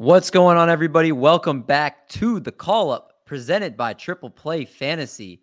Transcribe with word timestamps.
What's 0.00 0.30
going 0.30 0.56
on, 0.56 0.70
everybody? 0.70 1.10
Welcome 1.10 1.62
back 1.62 2.08
to 2.10 2.38
the 2.38 2.52
call 2.52 2.92
up 2.92 3.14
presented 3.24 3.76
by 3.76 3.94
Triple 3.94 4.30
Play 4.30 4.64
Fantasy. 4.64 5.42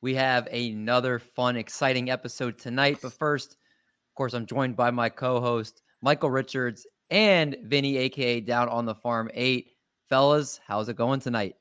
We 0.00 0.14
have 0.14 0.46
another 0.52 1.18
fun, 1.18 1.56
exciting 1.56 2.08
episode 2.08 2.56
tonight. 2.56 2.98
But 3.02 3.14
first, 3.14 3.54
of 3.54 4.14
course, 4.14 4.32
I'm 4.32 4.46
joined 4.46 4.76
by 4.76 4.92
my 4.92 5.08
co 5.08 5.40
host, 5.40 5.82
Michael 6.02 6.30
Richards 6.30 6.86
and 7.10 7.56
Vinny, 7.64 7.96
aka 7.96 8.38
Down 8.38 8.68
on 8.68 8.84
the 8.84 8.94
Farm 8.94 9.28
8. 9.34 9.72
Fellas, 10.08 10.60
how's 10.64 10.88
it 10.88 10.94
going 10.94 11.18
tonight? 11.18 11.56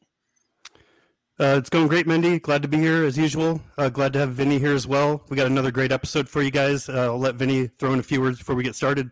Uh, 1.40 1.56
it's 1.58 1.72
going 1.72 1.88
great, 1.88 2.06
Mendy. 2.06 2.40
Glad 2.40 2.62
to 2.62 2.68
be 2.68 2.78
here 2.78 3.06
as 3.06 3.18
usual. 3.18 3.60
Uh, 3.76 3.90
glad 3.90 4.14
to 4.14 4.20
have 4.20 4.34
Vinny 4.34 4.60
here 4.60 4.76
as 4.76 4.86
well. 4.86 5.24
We 5.30 5.36
got 5.36 5.48
another 5.48 5.72
great 5.72 5.92
episode 5.92 6.30
for 6.30 6.44
you 6.44 6.52
guys. 6.52 6.90
Uh, 6.90 7.06
I'll 7.06 7.18
let 7.18 7.38
Vinny 7.38 7.72
throw 7.80 7.92
in 7.94 8.00
a 8.00 8.04
few 8.04 8.22
words 8.22 8.38
before 8.38 8.54
we 8.54 8.62
get 8.62 8.76
started 8.76 9.10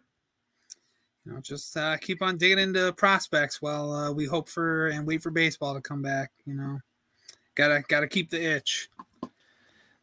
you 1.26 1.32
know, 1.32 1.40
just 1.40 1.76
uh, 1.78 1.98
keep 1.98 2.22
on 2.22 2.38
digging 2.38 2.60
into 2.60 2.92
prospects 2.94 3.62
while 3.62 3.92
uh, 3.92 4.12
we 4.12 4.26
hope 4.26 4.50
for 4.50 4.88
and 4.88 5.08
wait 5.08 5.22
for 5.22 5.32
baseball 5.32 5.74
to 5.74 5.82
come 5.82 6.02
back. 6.02 6.32
You 6.46 6.56
know, 6.56 6.80
gotta 7.56 7.84
gotta 7.88 8.08
keep 8.08 8.30
the 8.30 8.44
itch. 8.44 8.90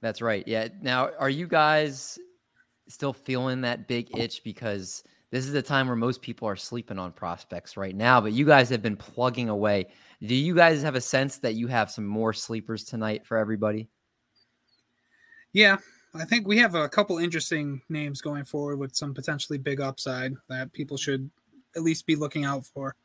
That's 0.01 0.23
right. 0.23 0.47
Yeah. 0.47 0.69
Now, 0.81 1.11
are 1.19 1.29
you 1.29 1.47
guys 1.47 2.19
still 2.89 3.13
feeling 3.13 3.61
that 3.61 3.87
big 3.87 4.17
itch 4.17 4.43
because 4.43 5.05
this 5.31 5.45
is 5.45 5.53
the 5.53 5.63
time 5.63 5.87
where 5.87 5.97
most 5.97 6.23
people 6.23 6.49
are 6.49 6.57
sleeping 6.57 6.99
on 6.99 7.13
prospects 7.13 7.77
right 7.77 7.95
now? 7.95 8.21
But 8.21 8.33
you 8.33 8.47
guys 8.47 8.71
have 8.71 8.83
been 8.83 8.97
plugging 8.97 9.51
away. 9.51 9.89
Do 10.23 10.35
you 10.35 10.55
guys 10.55 10.83
have 10.83 10.95
a 10.95 11.01
sense 11.01 11.39
that 11.39 11.55
you 11.55 11.67
have 11.67 11.91
some 11.91 12.07
more 12.07 12.33
sleepers 12.33 12.85
tonight 12.85 13.27
for 13.27 13.37
everybody? 13.37 13.89
Yeah, 15.53 15.79
I 16.15 16.25
think 16.25 16.47
we 16.47 16.59
have 16.59 16.75
a 16.75 16.89
couple 16.89 17.19
interesting 17.19 17.83
names 17.89 18.21
going 18.21 18.45
forward 18.45 18.79
with 18.79 18.97
some 18.97 19.15
potentially 19.15 19.59
big 19.59 19.81
upside 19.81 20.35
that 20.49 20.73
people 20.73 20.97
should 20.97 21.31
at 21.77 21.83
least 21.83 22.07
be 22.07 22.17
looking 22.17 22.45
out 22.45 22.67
for. 22.67 22.97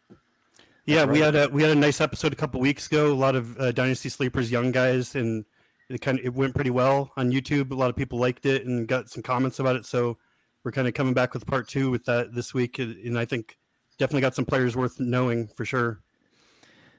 Yeah, 0.85 1.01
right. 1.01 1.09
we 1.09 1.19
had 1.19 1.35
a 1.35 1.49
we 1.49 1.61
had 1.61 1.71
a 1.71 1.75
nice 1.75 2.01
episode 2.01 2.33
a 2.33 2.35
couple 2.35 2.59
weeks 2.59 2.87
ago. 2.87 3.11
A 3.11 3.13
lot 3.13 3.35
of 3.35 3.59
uh, 3.59 3.71
dynasty 3.71 4.09
sleepers, 4.09 4.51
young 4.51 4.71
guys, 4.71 5.15
and 5.15 5.45
it 5.89 6.01
kind 6.01 6.19
of 6.19 6.25
it 6.25 6.33
went 6.33 6.55
pretty 6.55 6.69
well 6.69 7.11
on 7.17 7.31
YouTube. 7.31 7.71
A 7.71 7.75
lot 7.75 7.89
of 7.89 7.95
people 7.95 8.19
liked 8.19 8.45
it 8.45 8.65
and 8.65 8.87
got 8.87 9.09
some 9.09 9.23
comments 9.23 9.59
about 9.59 9.75
it. 9.75 9.85
So 9.85 10.17
we're 10.63 10.71
kind 10.71 10.87
of 10.87 10.93
coming 10.93 11.13
back 11.13 11.33
with 11.33 11.45
part 11.45 11.67
two 11.67 11.91
with 11.91 12.05
that 12.05 12.33
this 12.33 12.53
week, 12.53 12.79
and 12.79 13.17
I 13.17 13.25
think 13.25 13.57
definitely 13.97 14.21
got 14.21 14.35
some 14.35 14.45
players 14.45 14.75
worth 14.75 14.99
knowing 14.99 15.47
for 15.47 15.65
sure. 15.65 16.01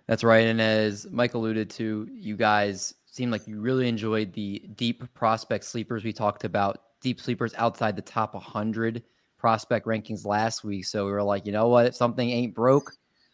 That's 0.07 0.23
right. 0.23 0.47
And 0.47 0.61
as 0.61 1.07
Mike 1.11 1.35
alluded 1.35 1.71
to, 1.71 2.09
you 2.13 2.37
guys 2.37 2.95
seemed 3.17 3.33
like 3.33 3.49
you 3.49 3.59
really 3.59 3.89
enjoyed 3.89 4.33
the 4.35 4.63
deep 4.77 5.03
prospect 5.15 5.65
sleepers. 5.65 6.05
We 6.05 6.13
talked 6.13 6.45
about 6.45 6.83
deep 7.01 7.21
sleepers 7.21 7.55
outside 7.57 7.97
the 7.97 8.03
top 8.03 8.35
100 8.35 9.03
prospect 9.39 9.87
rankings 9.87 10.27
last 10.27 10.65
week. 10.65 10.85
So 10.85 11.07
we 11.07 11.13
were 11.13 11.23
like, 11.23 11.47
you 11.47 11.53
know 11.53 11.69
what? 11.69 11.87
If 11.87 11.95
something 11.95 12.29
ain't 12.29 12.55
broke, 12.55 12.93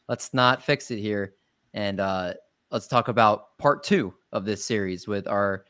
let's 0.09 0.33
not 0.33 0.63
fix 0.63 0.91
it 0.93 0.99
here. 0.99 1.35
And 1.75 1.99
uh, 1.99 2.35
let's 2.71 2.87
talk 2.87 3.09
about 3.09 3.59
part 3.59 3.83
two 3.83 4.15
of 4.31 4.45
this 4.45 4.65
series 4.65 5.09
with 5.09 5.27
our, 5.27 5.65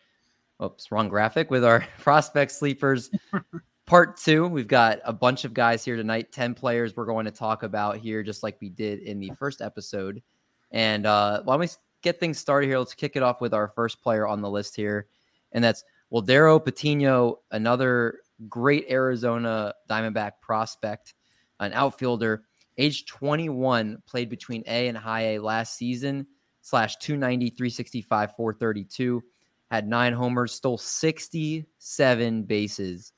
oops, 0.63 0.93
wrong 0.93 1.09
graphic, 1.09 1.51
with 1.51 1.65
our 1.65 1.87
prospect 1.99 2.53
sleepers. 2.53 3.11
part 3.87 4.19
two, 4.19 4.47
we've 4.47 4.69
got 4.69 4.99
a 5.05 5.13
bunch 5.13 5.45
of 5.45 5.55
guys 5.55 5.85
here 5.85 5.97
tonight, 5.97 6.33
10 6.33 6.55
players 6.55 6.97
we're 6.97 7.07
going 7.07 7.25
to 7.25 7.31
talk 7.31 7.63
about 7.63 7.97
here, 7.97 8.23
just 8.23 8.43
like 8.43 8.61
we 8.61 8.69
did 8.69 9.01
in 9.01 9.21
the 9.21 9.33
first 9.39 9.63
episode. 9.63 10.23
And 10.71 11.07
uh, 11.07 11.43
why 11.45 11.55
don't 11.55 11.61
we 11.61 11.69
get 12.03 12.21
things 12.21 12.39
started 12.39 12.67
here, 12.67 12.79
let's 12.79 12.95
kick 12.95 13.17
it 13.17 13.23
off 13.23 13.41
with 13.41 13.55
our 13.55 13.69
first 13.69 14.03
player 14.03 14.27
on 14.27 14.41
the 14.41 14.51
list 14.51 14.77
here, 14.77 15.07
and 15.53 15.63
that's 15.63 15.85
Wilderd 16.13 16.65
Patino, 16.65 17.41
another 17.51 18.21
great 18.49 18.87
Arizona 18.91 19.73
Diamondback 19.89 20.33
prospect, 20.41 21.15
an 21.61 21.73
outfielder, 21.73 22.43
age 22.77 23.07
21, 23.07 24.03
played 24.07 24.29
between 24.29 24.63
A 24.67 24.89
and 24.89 24.99
high 24.99 25.35
A 25.35 25.39
last 25.39 25.77
season, 25.77 26.27
slash 26.61 26.97
290, 26.97 27.51
365, 27.51 28.37
432, 28.37 29.23
had 29.71 29.89
nine 29.89 30.13
homers, 30.13 30.53
stole 30.53 30.79
67 30.79 32.43
bases 32.43 33.13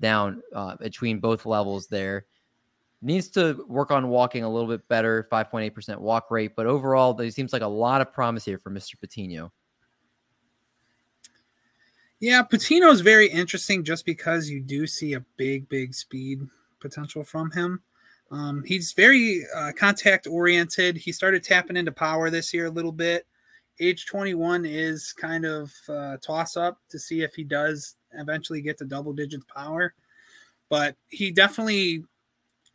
down 0.00 0.42
uh, 0.54 0.76
between 0.76 1.20
both 1.20 1.46
levels 1.46 1.86
there 1.86 2.26
needs 3.02 3.28
to 3.30 3.64
work 3.68 3.90
on 3.90 4.08
walking 4.08 4.44
a 4.44 4.48
little 4.48 4.68
bit 4.68 4.86
better, 4.88 5.28
5.8% 5.30 5.98
walk 5.98 6.30
rate. 6.30 6.52
But 6.56 6.66
overall, 6.66 7.12
there 7.12 7.30
seems 7.30 7.52
like 7.52 7.62
a 7.62 7.66
lot 7.66 8.00
of 8.00 8.12
promise 8.12 8.44
here 8.44 8.58
for 8.58 8.70
Mr. 8.70 8.98
Patino. 8.98 9.52
Yeah, 12.20 12.42
Patino 12.42 12.90
is 12.90 13.00
very 13.00 13.28
interesting 13.28 13.82
just 13.82 14.06
because 14.06 14.48
you 14.48 14.60
do 14.60 14.86
see 14.86 15.14
a 15.14 15.24
big, 15.36 15.68
big 15.68 15.92
speed 15.92 16.40
potential 16.78 17.24
from 17.24 17.50
him. 17.50 17.82
Um, 18.30 18.62
he's 18.64 18.92
very 18.92 19.44
uh, 19.54 19.72
contact 19.76 20.28
oriented. 20.28 20.96
He 20.96 21.10
started 21.10 21.42
tapping 21.42 21.76
into 21.76 21.90
power 21.90 22.30
this 22.30 22.54
year 22.54 22.66
a 22.66 22.70
little 22.70 22.92
bit. 22.92 23.26
Age 23.80 24.06
21 24.06 24.64
is 24.64 25.12
kind 25.12 25.44
of 25.44 25.72
uh, 25.88 26.16
toss 26.18 26.56
up 26.56 26.78
to 26.90 26.98
see 26.98 27.22
if 27.22 27.34
he 27.34 27.42
does 27.42 27.96
eventually 28.12 28.62
get 28.62 28.78
to 28.78 28.84
double 28.84 29.12
digits 29.12 29.44
power. 29.52 29.92
But 30.68 30.96
he 31.08 31.32
definitely 31.32 32.04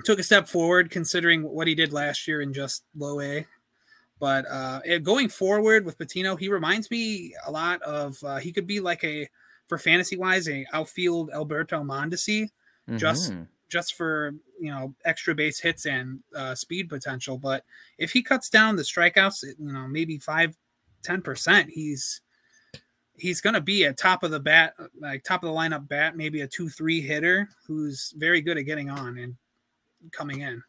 took 0.03 0.19
a 0.19 0.23
step 0.23 0.47
forward 0.47 0.91
considering 0.91 1.43
what 1.43 1.67
he 1.67 1.75
did 1.75 1.93
last 1.93 2.27
year 2.27 2.41
in 2.41 2.53
just 2.53 2.83
low 2.95 3.19
A. 3.21 3.45
But 4.19 4.45
uh, 4.49 4.99
going 4.99 5.29
forward 5.29 5.85
with 5.85 5.97
Patino, 5.97 6.35
he 6.35 6.49
reminds 6.49 6.89
me 6.89 7.33
a 7.45 7.51
lot 7.51 7.81
of 7.83 8.17
uh, 8.23 8.37
he 8.37 8.51
could 8.51 8.67
be 8.67 8.79
like 8.79 9.03
a 9.03 9.29
for 9.67 9.77
fantasy 9.77 10.17
wise 10.17 10.47
a 10.49 10.65
outfield 10.73 11.29
Alberto 11.33 11.83
Mondesi, 11.83 12.43
mm-hmm. 12.43 12.97
just 12.97 13.33
just 13.69 13.93
for 13.93 14.33
you 14.59 14.71
know 14.71 14.95
extra 15.05 15.35
base 15.35 15.59
hits 15.59 15.85
and 15.85 16.19
uh, 16.35 16.55
speed 16.55 16.89
potential. 16.89 17.37
But 17.37 17.63
if 17.97 18.11
he 18.11 18.23
cuts 18.23 18.49
down 18.49 18.75
the 18.75 18.83
strikeouts, 18.83 19.43
you 19.43 19.71
know 19.71 19.87
maybe 19.87 20.17
five, 20.17 20.55
ten 21.03 21.21
percent, 21.21 21.69
he's 21.69 22.21
he's 23.17 23.41
going 23.41 23.55
to 23.55 23.61
be 23.61 23.83
a 23.83 23.93
top 23.93 24.23
of 24.23 24.31
the 24.31 24.39
bat, 24.39 24.73
like 24.99 25.23
top 25.23 25.43
of 25.43 25.49
the 25.49 25.55
lineup 25.55 25.87
bat, 25.87 26.17
maybe 26.17 26.41
a 26.41 26.47
two 26.47 26.69
three 26.69 27.01
hitter 27.01 27.49
who's 27.67 28.13
very 28.17 28.41
good 28.41 28.57
at 28.57 28.65
getting 28.65 28.89
on 28.89 29.17
and 29.17 29.35
coming 30.11 30.41
in. 30.41 30.63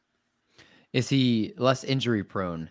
Is 0.93 1.09
he 1.09 1.53
less 1.59 1.85
injury 1.85 2.25
prone 2.25 2.69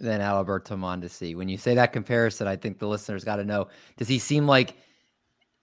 than 0.00 0.20
Alberto 0.20 0.76
Mondesi? 0.76 1.36
When 1.36 1.48
you 1.48 1.56
say 1.56 1.74
that 1.74 1.92
comparison, 1.92 2.46
I 2.46 2.56
think 2.56 2.78
the 2.78 2.88
listeners 2.88 3.24
got 3.24 3.36
to 3.36 3.44
know. 3.44 3.68
Does 3.96 4.08
he 4.08 4.18
seem 4.18 4.46
like 4.46 4.76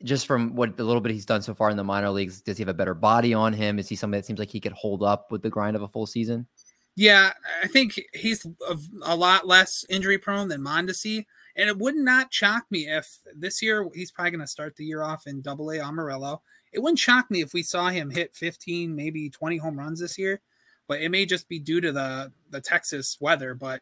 just 0.03 0.25
from 0.25 0.55
what 0.55 0.77
the 0.77 0.83
little 0.83 1.01
bit 1.01 1.11
he's 1.11 1.25
done 1.25 1.41
so 1.41 1.53
far 1.53 1.69
in 1.69 1.77
the 1.77 1.83
minor 1.83 2.09
leagues, 2.09 2.41
does 2.41 2.57
he 2.57 2.61
have 2.61 2.69
a 2.69 2.73
better 2.73 2.93
body 2.93 3.33
on 3.33 3.53
him? 3.53 3.77
Is 3.77 3.87
he 3.87 3.95
somebody 3.95 4.21
that 4.21 4.25
seems 4.25 4.39
like 4.39 4.49
he 4.49 4.59
could 4.59 4.71
hold 4.71 5.03
up 5.03 5.31
with 5.31 5.41
the 5.41 5.49
grind 5.49 5.75
of 5.75 5.81
a 5.81 5.87
full 5.87 6.05
season? 6.05 6.47
Yeah, 6.95 7.31
I 7.63 7.67
think 7.67 7.99
he's 8.13 8.45
a, 8.67 8.77
a 9.03 9.15
lot 9.15 9.47
less 9.47 9.85
injury 9.89 10.17
prone 10.17 10.47
than 10.47 10.61
Mondesi. 10.61 11.25
And 11.55 11.69
it 11.69 11.77
would 11.77 11.95
not 11.95 12.33
shock 12.33 12.65
me 12.69 12.87
if 12.87 13.19
this 13.35 13.61
year 13.61 13.87
he's 13.93 14.11
probably 14.11 14.31
going 14.31 14.41
to 14.41 14.47
start 14.47 14.75
the 14.75 14.85
year 14.85 15.03
off 15.03 15.27
in 15.27 15.41
double 15.41 15.69
A 15.71 15.79
Amarillo 15.79 16.41
it 16.71 16.79
wouldn't 16.79 16.99
shock 16.99 17.29
me 17.29 17.41
if 17.41 17.53
we 17.53 17.63
saw 17.63 17.89
him 17.89 18.09
hit 18.09 18.35
15, 18.35 18.95
maybe 18.95 19.29
20 19.29 19.57
home 19.57 19.77
runs 19.77 19.99
this 19.99 20.17
year, 20.17 20.41
but 20.87 21.01
it 21.01 21.09
may 21.09 21.25
just 21.25 21.49
be 21.49 21.59
due 21.59 21.81
to 21.81 21.91
the 21.91 22.31
the 22.49 22.61
Texas 22.61 23.17
weather. 23.19 23.53
But 23.53 23.81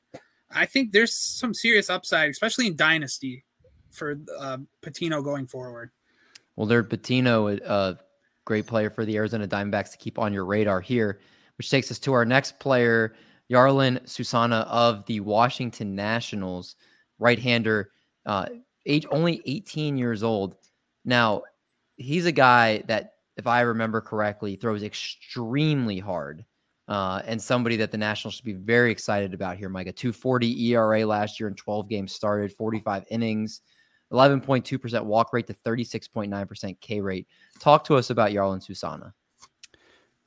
I 0.52 0.66
think 0.66 0.92
there's 0.92 1.14
some 1.14 1.54
serious 1.54 1.90
upside, 1.90 2.30
especially 2.30 2.68
in 2.68 2.76
dynasty, 2.76 3.46
for 3.92 4.20
uh, 4.38 4.58
Patino 4.82 5.22
going 5.22 5.48
forward. 5.48 5.92
Well, 6.56 6.68
there 6.68 6.84
Patino, 6.84 7.48
a 7.48 7.98
great 8.46 8.68
player 8.68 8.90
for 8.90 9.06
the 9.06 9.16
Arizona 9.18 9.48
Diamondbacks 9.48 9.92
to 9.92 9.98
keep 9.98 10.20
on 10.20 10.34
your 10.34 10.46
radar 10.46 10.82
here, 10.82 11.20
which 11.58 11.70
takes 11.70 11.92
us 11.92 12.00
to 12.00 12.14
our 12.14 12.26
next 12.26 12.60
player, 12.60 13.16
Jarlin 13.50 14.08
Susana 14.08 14.66
of 14.70 15.06
the 15.06 15.20
Washington 15.20 15.96
Nationals, 15.96 16.76
right-hander, 17.20 17.92
uh, 18.26 18.48
age 18.86 19.06
only 19.12 19.42
18 19.46 19.98
years 19.98 20.24
old. 20.24 20.56
Now, 21.06 21.44
he's 22.00 22.26
a 22.26 22.32
guy 22.32 22.84
that, 22.88 23.14
if 23.38 23.46
I 23.46 23.62
remember 23.62 24.02
correctly, 24.02 24.56
throws 24.56 24.84
extremely 24.84 26.00
hard. 26.00 26.46
Uh, 26.88 27.22
and 27.28 27.40
somebody 27.40 27.76
that 27.76 27.92
the 27.92 27.98
Nationals 28.00 28.34
should 28.34 28.46
be 28.46 28.54
very 28.54 28.92
excited 28.92 29.36
about 29.36 29.58
here. 29.58 29.68
A 29.68 29.92
240 29.92 30.72
ERA 30.72 31.06
last 31.06 31.40
year 31.40 31.48
in 31.48 31.54
12 31.54 31.88
games 31.88 32.12
started, 32.12 32.52
45 32.52 33.06
innings, 33.12 33.62
11.2% 34.12 35.04
walk 35.04 35.32
rate 35.32 35.46
to 35.46 35.54
36.9% 35.54 36.82
K 36.82 37.00
rate. 37.00 37.28
Talk 37.60 37.84
to 37.84 37.96
us 37.96 38.10
about 38.10 38.32
Yarlin 38.32 38.64
Susana. 38.64 39.14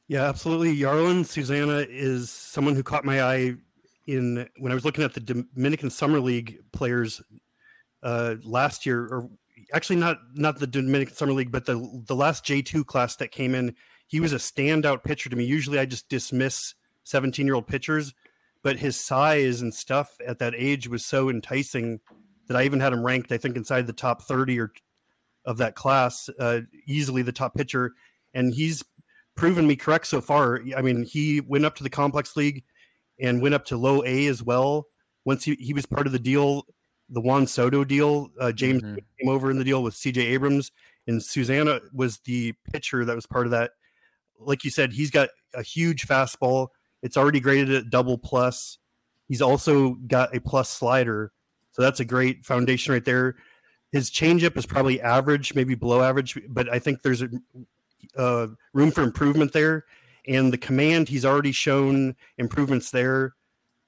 Yeah, 0.07 0.29
absolutely. 0.29 0.77
Yarlin 0.77 1.27
Susana 1.27 1.85
is 1.89 2.31
someone 2.31 2.77
who 2.77 2.85
caught 2.85 3.05
my 3.05 3.23
eye 3.23 3.55
in 4.07 4.49
when 4.59 4.71
I 4.71 4.75
was 4.75 4.85
looking 4.85 5.03
at 5.03 5.15
the 5.15 5.21
Dominican 5.21 5.91
Summer 5.91 6.21
League 6.21 6.61
players 6.73 7.21
uh, 8.05 8.37
last 8.45 8.87
year, 8.87 9.03
or 9.07 9.31
actually 9.73 9.97
not 9.97 10.19
not 10.35 10.59
the 10.59 10.67
Dominican 10.67 11.15
Summer 11.15 11.33
League, 11.33 11.53
but 11.53 11.67
the 11.67 12.03
the 12.07 12.17
last 12.17 12.45
J 12.45 12.63
two 12.63 12.85
class 12.85 13.17
that 13.17 13.33
came 13.33 13.55
in. 13.55 13.75
He 14.07 14.21
was 14.21 14.33
a 14.33 14.37
standout 14.37 15.05
pitcher 15.05 15.31
to 15.31 15.37
me. 15.37 15.45
Usually, 15.45 15.79
I 15.79 15.87
just 15.87 16.09
dismiss 16.09 16.75
seventeen 17.05 17.47
year 17.47 17.55
old 17.55 17.67
pitchers, 17.67 18.15
but 18.63 18.79
his 18.79 18.99
size 18.99 19.63
and 19.63 19.75
stuff 19.75 20.17
at 20.27 20.39
that 20.39 20.55
age 20.57 20.89
was 20.89 21.05
so 21.05 21.31
enticing 21.31 22.01
that 22.49 22.57
I 22.57 22.65
even 22.65 22.81
had 22.81 22.93
him 22.93 23.05
ranked. 23.05 23.33
I 23.33 23.39
think 23.39 23.57
inside 23.57 23.87
the 23.87 23.93
top 23.93 24.23
thirty 24.23 24.59
or 24.59 24.73
of 25.45 25.59
that 25.59 25.75
class, 25.75 26.29
uh, 26.39 26.61
easily 26.87 27.23
the 27.23 27.33
top 27.33 27.55
pitcher, 27.55 27.93
and 28.35 28.55
he's 28.55 28.85
proven 29.35 29.67
me 29.67 29.77
correct 29.77 30.07
so 30.07 30.21
far. 30.21 30.61
I 30.77 30.83
mean, 30.83 31.05
he 31.05 31.41
went 31.41 31.65
up 31.65 31.75
to 31.77 31.83
the 31.83 31.91
complex 31.91 32.37
league 32.37 32.65
and 33.21 33.41
went 33.41 33.55
up 33.55 33.65
to 33.67 33.77
low 33.77 34.05
A 34.05 34.27
as 34.27 34.43
well. 34.43 34.87
Once 35.25 35.45
he, 35.45 35.55
he 35.55 35.73
was 35.73 35.87
part 35.87 36.07
of 36.07 36.13
the 36.13 36.19
deal, 36.19 36.67
the 37.13 37.21
Juan 37.21 37.47
Soto 37.47 37.85
deal, 37.85 38.31
uh, 38.41 38.53
James 38.53 38.83
mm-hmm. 38.83 38.97
came 39.21 39.29
over 39.29 39.51
in 39.51 39.59
the 39.59 39.65
deal 39.65 39.83
with 39.83 39.95
CJ 39.95 40.19
Abrams, 40.19 40.73
and 41.07 41.23
Susana 41.23 41.81
was 41.93 42.19
the 42.19 42.55
pitcher 42.73 43.05
that 43.05 43.15
was 43.15 43.27
part 43.27 43.47
of 43.47 43.53
that. 43.53 43.73
Like 44.39 44.65
you 44.65 44.71
said, 44.71 44.93
he's 44.93 45.11
got 45.11 45.29
a 45.55 45.63
huge 45.63 46.07
fastball. 46.07 46.69
It's 47.03 47.17
already 47.17 47.41
graded 47.41 47.71
at 47.71 47.91
double 47.91 48.19
plus. 48.19 48.79
He's 49.29 49.43
also 49.43 49.95
got 50.07 50.35
a 50.35 50.41
plus 50.41 50.69
slider. 50.69 51.33
So 51.73 51.83
that's 51.83 52.01
a 52.01 52.05
great 52.05 52.45
foundation 52.45 52.93
right 52.93 53.05
there. 53.05 53.37
His 53.93 54.11
changeup 54.11 54.57
is 54.57 54.67
probably 54.67 55.01
average, 55.01 55.55
maybe 55.55 55.75
below 55.75 56.03
average, 56.03 56.39
but 56.49 56.73
I 56.73 56.79
think 56.79 57.03
there's 57.03 57.23
a 57.23 57.29
uh, 58.17 58.49
room 58.73 58.91
for 58.91 59.03
improvement 59.03 59.53
there 59.53 59.85
and 60.27 60.53
the 60.53 60.59
command 60.59 61.09
he's 61.09 61.25
already 61.25 61.53
shown 61.53 62.17
improvements 62.39 62.91
there. 62.91 63.35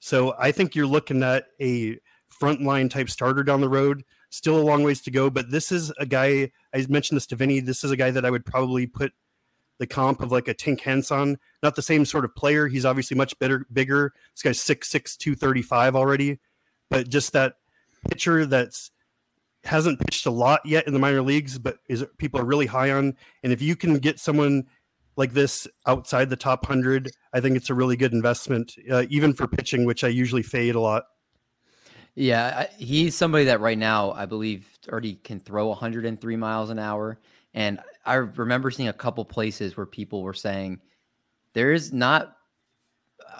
So 0.00 0.34
I 0.38 0.52
think 0.52 0.74
you're 0.74 0.86
looking 0.86 1.22
at 1.22 1.46
a 1.60 1.98
frontline 2.40 2.90
type 2.90 3.08
starter 3.08 3.42
down 3.42 3.60
the 3.60 3.68
road. 3.68 4.04
Still 4.30 4.58
a 4.58 4.62
long 4.62 4.82
ways 4.82 5.00
to 5.02 5.10
go, 5.10 5.30
but 5.30 5.50
this 5.50 5.70
is 5.70 5.92
a 5.98 6.06
guy. 6.06 6.50
I 6.74 6.86
mentioned 6.88 7.16
this 7.16 7.26
to 7.28 7.36
Vinny. 7.36 7.60
This 7.60 7.84
is 7.84 7.90
a 7.90 7.96
guy 7.96 8.10
that 8.10 8.24
I 8.24 8.30
would 8.30 8.44
probably 8.44 8.86
put 8.86 9.12
the 9.78 9.86
comp 9.86 10.20
of 10.20 10.32
like 10.32 10.48
a 10.48 10.54
Tink 10.54 10.80
Hence 10.80 11.10
on. 11.10 11.38
Not 11.62 11.76
the 11.76 11.82
same 11.82 12.04
sort 12.04 12.24
of 12.24 12.34
player. 12.34 12.66
He's 12.68 12.84
obviously 12.84 13.16
much 13.16 13.38
better, 13.38 13.66
bigger. 13.72 14.12
This 14.34 14.42
guy's 14.42 14.60
six 14.60 14.88
six 14.88 15.16
two 15.16 15.34
thirty 15.34 15.62
five 15.62 15.94
already, 15.94 16.40
but 16.90 17.08
just 17.08 17.32
that 17.32 17.54
pitcher 18.08 18.46
that's 18.46 18.90
hasn't 19.64 20.00
pitched 20.00 20.26
a 20.26 20.30
lot 20.30 20.60
yet 20.64 20.86
in 20.86 20.92
the 20.92 20.98
minor 20.98 21.22
leagues, 21.22 21.58
but 21.58 21.78
is 21.88 22.04
people 22.18 22.40
are 22.40 22.44
really 22.44 22.66
high 22.66 22.90
on. 22.90 23.16
And 23.42 23.52
if 23.52 23.62
you 23.62 23.76
can 23.76 23.98
get 23.98 24.20
someone 24.20 24.64
like 25.16 25.32
this 25.32 25.66
outside 25.86 26.28
the 26.28 26.36
top 26.36 26.64
100, 26.64 27.10
I 27.32 27.40
think 27.40 27.56
it's 27.56 27.70
a 27.70 27.74
really 27.74 27.96
good 27.96 28.12
investment, 28.12 28.74
uh, 28.90 29.04
even 29.08 29.32
for 29.32 29.46
pitching, 29.46 29.84
which 29.84 30.04
I 30.04 30.08
usually 30.08 30.42
fade 30.42 30.74
a 30.74 30.80
lot. 30.80 31.04
Yeah, 32.16 32.66
he's 32.78 33.16
somebody 33.16 33.44
that 33.46 33.60
right 33.60 33.78
now 33.78 34.12
I 34.12 34.26
believe 34.26 34.68
already 34.88 35.16
can 35.16 35.40
throw 35.40 35.68
103 35.68 36.36
miles 36.36 36.70
an 36.70 36.78
hour. 36.78 37.18
And 37.54 37.80
I 38.06 38.14
remember 38.14 38.70
seeing 38.70 38.88
a 38.88 38.92
couple 38.92 39.24
places 39.24 39.76
where 39.76 39.86
people 39.86 40.22
were 40.22 40.34
saying 40.34 40.80
there 41.54 41.72
is 41.72 41.92
not, 41.92 42.36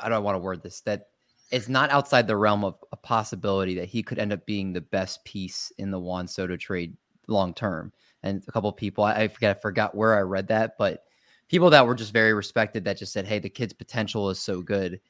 I 0.03 0.09
don't 0.09 0.25
want 0.25 0.35
to 0.35 0.41
word 0.41 0.63
this, 0.63 0.81
that 0.83 1.09
it's 1.51 1.69
not 1.69 1.91
outside 1.91 2.27
the 2.27 2.37
realm 2.37 2.65
of 2.65 2.77
a 2.91 2.97
possibility 2.97 3.75
that 3.77 3.89
he 3.89 4.03
could 4.03 4.19
end 4.19 4.33
up 4.33 4.45
being 4.47 4.73
the 4.73 4.81
best 4.81 5.25
piece 5.25 5.73
in 5.79 5.91
the 5.91 6.01
Juan 6.01 6.27
Soto 6.27 6.57
trade 6.57 6.97
long 7.29 7.55
term. 7.55 7.93
And 8.25 8.43
a 8.49 8.53
couple 8.53 8.73
people, 8.73 9.05
I, 9.05 9.15
I 9.15 9.29
forget, 9.29 9.57
I 9.57 9.61
forgot 9.61 9.95
where 9.95 10.17
I 10.17 10.23
read 10.23 10.49
that, 10.49 10.77
but 10.79 11.05
people 11.49 11.71
that 11.71 11.87
were 11.87 11.95
just 11.95 12.13
very 12.13 12.35
respected 12.35 12.85
that 12.85 12.99
just 12.99 13.13
said, 13.13 13.27
"Hey, 13.27 13.39
the 13.39 13.51
kid's 13.51 13.73
potential 13.73 14.31
is 14.31 14.41
so 14.41 14.63
good 14.63 15.01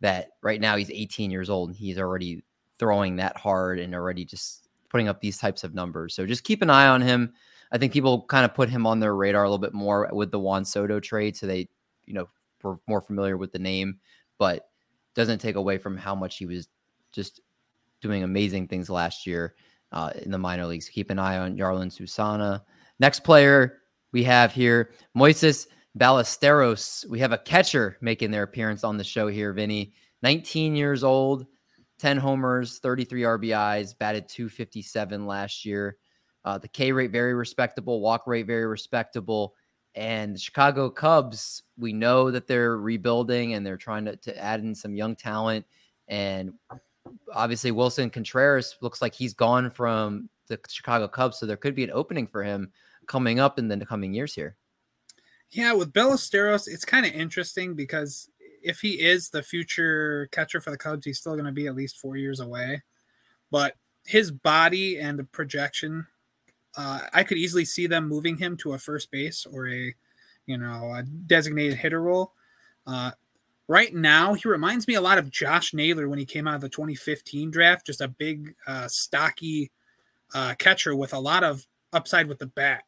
that 0.00 0.30
right 0.42 0.60
now 0.60 0.76
he's 0.76 0.90
18 0.90 1.30
years 1.30 1.48
old 1.48 1.70
and 1.70 1.76
he's 1.76 1.98
already 1.98 2.42
throwing 2.78 3.16
that 3.16 3.36
hard 3.36 3.78
and 3.78 3.94
already 3.94 4.24
just 4.24 4.68
putting 4.88 5.08
up 5.08 5.20
these 5.20 5.38
types 5.38 5.64
of 5.64 5.74
numbers." 5.74 6.14
So 6.14 6.26
just 6.26 6.44
keep 6.44 6.62
an 6.62 6.70
eye 6.70 6.88
on 6.88 7.00
him. 7.00 7.32
I 7.72 7.78
think 7.78 7.92
people 7.92 8.22
kind 8.22 8.44
of 8.44 8.54
put 8.54 8.68
him 8.68 8.86
on 8.86 9.00
their 9.00 9.16
radar 9.16 9.44
a 9.44 9.48
little 9.48 9.58
bit 9.58 9.74
more 9.74 10.08
with 10.12 10.30
the 10.30 10.38
Juan 10.38 10.64
Soto 10.64 11.00
trade, 11.00 11.36
so 11.36 11.46
they, 11.46 11.68
you 12.06 12.14
know, 12.14 12.28
were 12.62 12.76
more 12.86 13.00
familiar 13.00 13.36
with 13.36 13.52
the 13.52 13.58
name, 13.58 13.98
but 14.38 14.68
doesn't 15.14 15.40
take 15.40 15.56
away 15.56 15.78
from 15.78 15.96
how 15.96 16.14
much 16.14 16.38
he 16.38 16.46
was 16.46 16.68
just 17.12 17.40
doing 18.00 18.22
amazing 18.22 18.68
things 18.68 18.90
last 18.90 19.26
year 19.26 19.54
uh, 19.92 20.10
in 20.22 20.30
the 20.30 20.38
minor 20.38 20.66
leagues. 20.66 20.88
Keep 20.88 21.10
an 21.10 21.18
eye 21.18 21.38
on 21.38 21.56
Yarlin 21.56 21.90
Susana. 21.90 22.64
Next 22.98 23.20
player 23.20 23.78
we 24.12 24.24
have 24.24 24.52
here, 24.52 24.92
Moises 25.16 25.66
Ballesteros. 25.98 27.08
We 27.08 27.20
have 27.20 27.32
a 27.32 27.38
catcher 27.38 27.96
making 28.00 28.30
their 28.30 28.42
appearance 28.42 28.84
on 28.84 28.96
the 28.96 29.04
show 29.04 29.28
here, 29.28 29.52
Vinny. 29.52 29.94
19 30.22 30.74
years 30.74 31.04
old, 31.04 31.46
10 32.04 32.18
homers, 32.18 32.80
33 32.80 33.22
RBIs, 33.22 33.98
batted 33.98 34.28
257 34.28 35.26
last 35.26 35.64
year. 35.64 35.96
Uh, 36.44 36.58
the 36.58 36.68
K 36.68 36.92
rate 36.92 37.10
very 37.10 37.32
respectable, 37.32 38.02
walk 38.02 38.26
rate 38.26 38.46
very 38.46 38.66
respectable. 38.66 39.54
And 39.94 40.34
the 40.34 40.38
Chicago 40.38 40.90
Cubs, 40.90 41.62
we 41.78 41.94
know 41.94 42.30
that 42.30 42.46
they're 42.46 42.76
rebuilding 42.76 43.54
and 43.54 43.64
they're 43.64 43.78
trying 43.78 44.04
to, 44.04 44.16
to 44.16 44.38
add 44.38 44.60
in 44.60 44.74
some 44.74 44.94
young 44.94 45.16
talent. 45.16 45.64
And 46.06 46.52
obviously, 47.32 47.72
Willson 47.72 48.12
Contreras 48.12 48.76
looks 48.82 49.00
like 49.00 49.14
he's 49.14 49.32
gone 49.32 49.70
from 49.70 50.28
the 50.48 50.60
Chicago 50.68 51.08
Cubs. 51.08 51.38
So 51.38 51.46
there 51.46 51.56
could 51.56 51.74
be 51.74 51.84
an 51.84 51.90
opening 51.94 52.26
for 52.26 52.44
him 52.44 52.70
coming 53.06 53.40
up 53.40 53.58
in 53.58 53.66
the 53.66 53.86
coming 53.86 54.12
years 54.12 54.34
here. 54.34 54.56
Yeah, 55.50 55.72
with 55.72 55.94
Ballesteros, 55.94 56.68
it's 56.68 56.84
kind 56.84 57.06
of 57.06 57.12
interesting 57.12 57.74
because 57.74 58.28
if 58.64 58.80
he 58.80 59.00
is 59.00 59.28
the 59.28 59.42
future 59.42 60.28
catcher 60.32 60.60
for 60.60 60.70
the 60.70 60.78
Cubs, 60.78 61.04
he's 61.04 61.18
still 61.18 61.34
going 61.34 61.44
to 61.44 61.52
be 61.52 61.66
at 61.66 61.76
least 61.76 61.98
four 61.98 62.16
years 62.16 62.40
away. 62.40 62.82
But 63.50 63.76
his 64.06 64.30
body 64.30 64.98
and 64.98 65.18
the 65.18 65.24
projection, 65.24 66.06
uh, 66.76 67.00
I 67.12 67.22
could 67.24 67.38
easily 67.38 67.66
see 67.66 67.86
them 67.86 68.08
moving 68.08 68.38
him 68.38 68.56
to 68.58 68.72
a 68.72 68.78
first 68.78 69.10
base 69.10 69.46
or 69.46 69.68
a, 69.68 69.94
you 70.46 70.58
know, 70.58 70.92
a 70.94 71.02
designated 71.02 71.78
hitter 71.78 72.00
role. 72.00 72.32
Uh, 72.86 73.12
right 73.68 73.94
now, 73.94 74.32
he 74.32 74.48
reminds 74.48 74.88
me 74.88 74.94
a 74.94 75.00
lot 75.00 75.18
of 75.18 75.30
Josh 75.30 75.74
Naylor 75.74 76.08
when 76.08 76.18
he 76.18 76.24
came 76.24 76.48
out 76.48 76.56
of 76.56 76.60
the 76.62 76.68
2015 76.70 77.50
draft. 77.50 77.86
Just 77.86 78.00
a 78.00 78.08
big, 78.08 78.54
uh, 78.66 78.88
stocky 78.88 79.70
uh, 80.34 80.54
catcher 80.58 80.96
with 80.96 81.12
a 81.12 81.18
lot 81.18 81.44
of 81.44 81.66
upside 81.92 82.28
with 82.28 82.38
the 82.38 82.46
bat. 82.46 82.84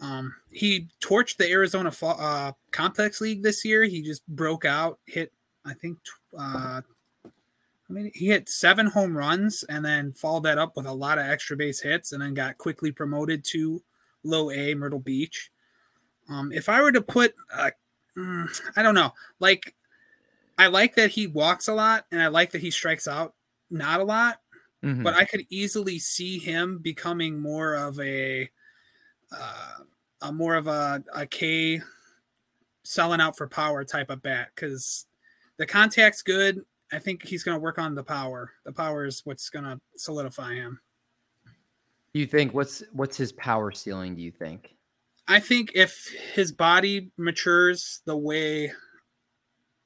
Um, 0.00 0.34
he 0.50 0.88
torched 1.00 1.36
the 1.36 1.50
Arizona 1.50 1.90
uh, 2.02 2.52
Complex 2.70 3.20
League 3.20 3.42
this 3.42 3.64
year. 3.64 3.84
He 3.84 4.02
just 4.02 4.26
broke 4.28 4.64
out, 4.64 4.98
hit, 5.06 5.32
I 5.64 5.72
think, 5.74 5.98
uh, 6.38 6.82
I 7.88 7.92
mean, 7.92 8.10
he 8.14 8.26
hit 8.26 8.48
seven 8.48 8.88
home 8.88 9.16
runs 9.16 9.62
and 9.68 9.84
then 9.84 10.12
followed 10.12 10.42
that 10.42 10.58
up 10.58 10.76
with 10.76 10.86
a 10.86 10.92
lot 10.92 11.18
of 11.18 11.26
extra 11.26 11.56
base 11.56 11.80
hits 11.80 12.12
and 12.12 12.20
then 12.20 12.34
got 12.34 12.58
quickly 12.58 12.92
promoted 12.92 13.44
to 13.44 13.82
low 14.22 14.50
A 14.50 14.74
Myrtle 14.74 14.98
Beach. 14.98 15.50
Um, 16.28 16.52
if 16.52 16.68
I 16.68 16.82
were 16.82 16.92
to 16.92 17.00
put, 17.00 17.34
uh, 17.54 17.70
mm, 18.18 18.48
I 18.76 18.82
don't 18.82 18.94
know, 18.94 19.14
like, 19.38 19.74
I 20.58 20.66
like 20.66 20.96
that 20.96 21.10
he 21.10 21.26
walks 21.26 21.68
a 21.68 21.74
lot 21.74 22.06
and 22.10 22.20
I 22.20 22.26
like 22.26 22.50
that 22.52 22.60
he 22.60 22.70
strikes 22.70 23.06
out 23.06 23.34
not 23.70 24.00
a 24.00 24.04
lot, 24.04 24.40
mm-hmm. 24.84 25.02
but 25.02 25.14
I 25.14 25.24
could 25.24 25.46
easily 25.48 25.98
see 25.98 26.38
him 26.38 26.78
becoming 26.78 27.40
more 27.40 27.74
of 27.74 28.00
a, 28.00 28.50
uh, 29.32 29.72
a 30.22 30.32
more 30.32 30.54
of 30.54 30.66
a, 30.66 31.02
a 31.14 31.26
K 31.26 31.80
selling 32.84 33.20
out 33.20 33.36
for 33.36 33.48
power 33.48 33.84
type 33.84 34.10
of 34.10 34.22
bat 34.22 34.50
because 34.54 35.06
the 35.58 35.66
contact's 35.66 36.22
good. 36.22 36.60
I 36.92 36.98
think 36.98 37.26
he's 37.26 37.42
going 37.42 37.56
to 37.56 37.60
work 37.60 37.78
on 37.78 37.94
the 37.94 38.04
power. 38.04 38.52
The 38.64 38.72
power 38.72 39.06
is 39.06 39.22
what's 39.24 39.50
going 39.50 39.64
to 39.64 39.80
solidify 39.96 40.54
him. 40.54 40.80
Do 42.14 42.20
you 42.20 42.26
think 42.26 42.54
what's 42.54 42.82
what's 42.92 43.16
his 43.16 43.32
power 43.32 43.72
ceiling? 43.72 44.14
Do 44.14 44.22
you 44.22 44.30
think? 44.30 44.74
I 45.28 45.40
think 45.40 45.72
if 45.74 46.08
his 46.32 46.52
body 46.52 47.10
matures 47.18 48.00
the 48.06 48.16
way, 48.16 48.72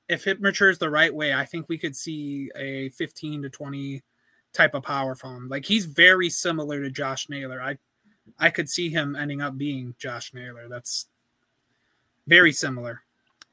if 0.09 0.27
it 0.27 0.41
matures 0.41 0.79
the 0.79 0.91
right 0.91 1.13
way, 1.13 1.33
I 1.33 1.47
think 1.47 1.69
we 1.69 1.79
could 1.79 1.97
see 1.97 2.51
a 2.55 2.91
15 2.91 3.43
to 3.43 3.51
20 3.51 4.03
type 4.53 4.75
of 4.75 4.83
power 4.83 5.15
from 5.15 5.37
him. 5.37 5.49
Like 5.49 5.65
he's 5.65 5.87
very 5.87 6.29
similar 6.29 6.83
to 6.83 6.91
Josh 6.91 7.29
Naylor. 7.29 7.61
I 7.61 7.79
I 8.39 8.51
could 8.51 8.69
see 8.69 8.89
him 8.89 9.17
ending 9.17 9.41
up 9.41 9.57
being 9.59 9.95
Josh 9.99 10.33
Naylor. 10.35 10.69
That's 10.69 11.07
very 12.27 12.53
similar. 12.53 13.03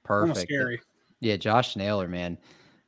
Perfect. 0.03 0.29
Almost 0.29 0.41
scary. 0.41 0.81
Yeah, 1.19 1.37
Josh 1.37 1.75
Naylor, 1.75 2.07
man. 2.07 2.37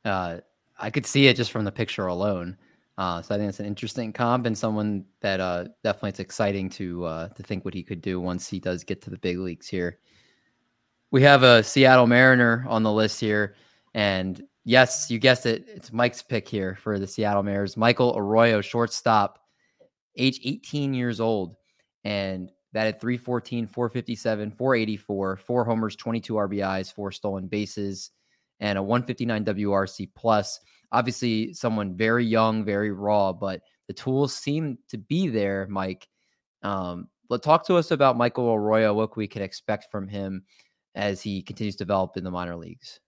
Uh, 0.06 0.38
I 0.78 0.90
could 0.90 1.06
see 1.06 1.28
it 1.28 1.36
just 1.36 1.52
from 1.52 1.66
the 1.66 1.72
picture 1.72 2.08
alone. 2.08 2.58
Uh, 2.98 3.22
so 3.22 3.34
I 3.34 3.38
think 3.38 3.50
it's 3.50 3.62
an 3.62 3.66
interesting 3.66 4.12
comp 4.12 4.46
and 4.46 4.58
someone 4.58 5.06
that 5.22 5.40
uh, 5.40 5.66
definitely 5.84 6.10
it's 6.10 6.20
exciting 6.20 6.70
to 6.72 7.06
uh, 7.06 7.28
to 7.30 7.44
think 7.44 7.64
what 7.64 7.74
he 7.74 7.82
could 7.82 8.02
do 8.02 8.20
once 8.20 8.50
he 8.50 8.60
does 8.60 8.84
get 8.84 9.02
to 9.04 9.10
the 9.10 9.18
big 9.18 9.38
leagues 9.40 9.68
here. 9.68 10.00
We 11.12 11.22
have 11.24 11.44
a 11.44 11.64
Seattle 11.64 12.08
Mariner 12.08 12.66
on 12.68 12.84
the 12.84 12.92
list 12.92 13.20
here, 13.20 13.56
and 13.94 14.46
yes, 14.66 15.10
you 15.10 15.18
guessed 15.18 15.46
it, 15.46 15.66
it's 15.68 15.94
Mike's 15.94 16.22
pick 16.22 16.48
here 16.48 16.78
for 16.84 17.00
the 17.00 17.08
Seattle 17.08 17.42
Mariners. 17.42 17.78
Michael 17.78 18.14
Arroyo, 18.18 18.62
shortstop 18.62 19.40
age 20.18 20.40
18 20.44 20.94
years 20.94 21.20
old, 21.22 21.56
and 22.10 22.52
that 22.74 22.88
at 22.88 23.00
314, 23.00 23.68
457, 23.68 24.52
484, 24.52 25.38
four 25.38 25.64
homers, 25.64 25.96
22 25.96 26.34
RBIs, 26.34 26.92
four 26.92 27.12
stolen 27.12 27.46
bases, 27.46 28.10
and 28.60 28.80
a 28.80 28.84
159 28.84 29.46
WRC 29.46 30.10
plus. 30.16 30.60
Obviously, 30.92 31.54
someone 31.54 31.96
very 31.96 32.26
young, 32.26 32.66
very 32.66 32.92
raw, 32.92 33.32
but 33.32 33.62
the 33.88 33.94
tools 33.94 34.36
seem 34.36 34.80
to 34.90 34.98
be 34.98 35.28
there, 35.28 35.68
Mike. 35.70 36.08
Um, 36.64 37.10
but 37.30 37.44
talk 37.44 37.64
to 37.68 37.76
us 37.76 37.92
about 37.92 38.18
Michael 38.18 38.56
Arroyo, 38.56 38.96
what 38.96 39.16
we 39.16 39.28
can 39.28 39.44
expect 39.44 39.92
from 39.92 40.08
him 40.08 40.44
as 40.96 41.22
he 41.22 41.44
continues 41.44 41.76
to 41.76 41.86
develop 41.86 42.18
in 42.18 42.24
the 42.24 42.32
minor 42.32 42.56
leagues. 42.56 43.00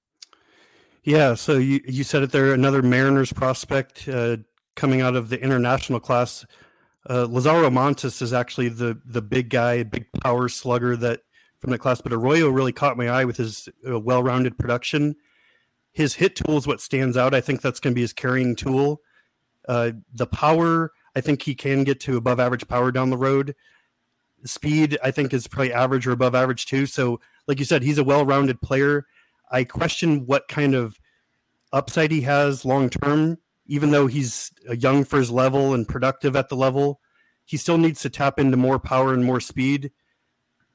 Yeah, 1.03 1.34
so 1.34 1.58
you, 1.58 1.81
you 1.88 2.03
said 2.03 2.22
it 2.22 2.31
there, 2.31 2.53
another 2.53 2.84
Mariners 2.84 3.34
prospect 3.34 4.08
uh, 4.08 4.38
coming 4.75 5.01
out 5.01 5.15
of 5.15 5.29
the 5.29 5.41
international 5.41 6.00
class. 6.00 6.46
Uh, 7.10 7.25
Lazaro 7.29 7.70
Montes 7.70 8.22
is 8.22 8.34
actually 8.34 8.70
the 8.70 9.00
the 9.05 9.22
big 9.22 9.50
guy, 9.50 9.84
big 9.84 10.05
power 10.24 10.48
slugger 10.48 10.96
that 10.98 11.22
from 11.60 11.72
the 11.72 11.77
class, 11.77 12.01
but 12.01 12.13
Arroyo 12.13 12.50
really 12.50 12.72
caught 12.72 12.98
my 12.98 13.10
eye 13.10 13.25
with 13.25 13.38
his 13.38 13.70
uh, 13.88 14.00
well-rounded 14.00 14.58
production. 14.58 15.15
His 15.91 16.15
hit 16.15 16.36
tool 16.36 16.58
is 16.58 16.65
what 16.65 16.81
stands 16.81 17.17
out. 17.17 17.34
I 17.36 17.41
think 17.41 17.62
that's 17.62 17.79
going 17.79 17.93
to 17.93 17.96
be 17.96 18.01
his 18.01 18.13
carrying 18.13 18.55
tool. 18.55 19.01
Uh, 19.67 19.91
the 20.13 20.25
power, 20.25 20.91
I 21.15 21.22
think 21.22 21.43
he 21.43 21.53
can 21.53 21.84
get 21.84 22.00
to 22.01 22.17
above 22.17 22.39
average 22.39 22.67
power 22.67 22.91
down 22.91 23.12
the 23.12 23.17
road. 23.17 23.55
Speed, 24.43 24.98
I 25.03 25.12
think, 25.12 25.34
is 25.34 25.48
probably 25.48 25.72
average 25.72 26.08
or 26.08 26.12
above 26.12 26.34
average 26.34 26.65
too. 26.65 26.88
So, 26.88 27.20
like 27.48 27.60
you 27.60 27.65
said, 27.65 27.84
he's 27.84 28.00
a 28.00 28.03
well-rounded 28.03 28.62
player. 28.62 29.05
I 29.51 29.63
question 29.63 30.25
what 30.25 30.48
kind 30.48 30.74
of 30.74 31.00
upside 31.74 32.12
he 32.12 32.22
has 32.22 32.65
long 32.65 32.89
term. 32.89 33.38
Even 33.72 33.92
though 33.92 34.08
he's 34.08 34.51
young 34.78 35.06
for 35.06 35.18
his 35.18 35.32
level 35.32 35.74
and 35.74 35.88
productive 35.88 36.36
at 36.36 36.50
the 36.50 36.58
level, 36.58 37.00
he 37.46 37.56
still 37.56 37.78
needs 37.78 38.01
to 38.01 38.10
tap 38.10 38.38
into 38.38 38.58
more 38.58 38.80
power 38.80 39.13
and 39.13 39.24
more 39.24 39.40
speed 39.40 39.92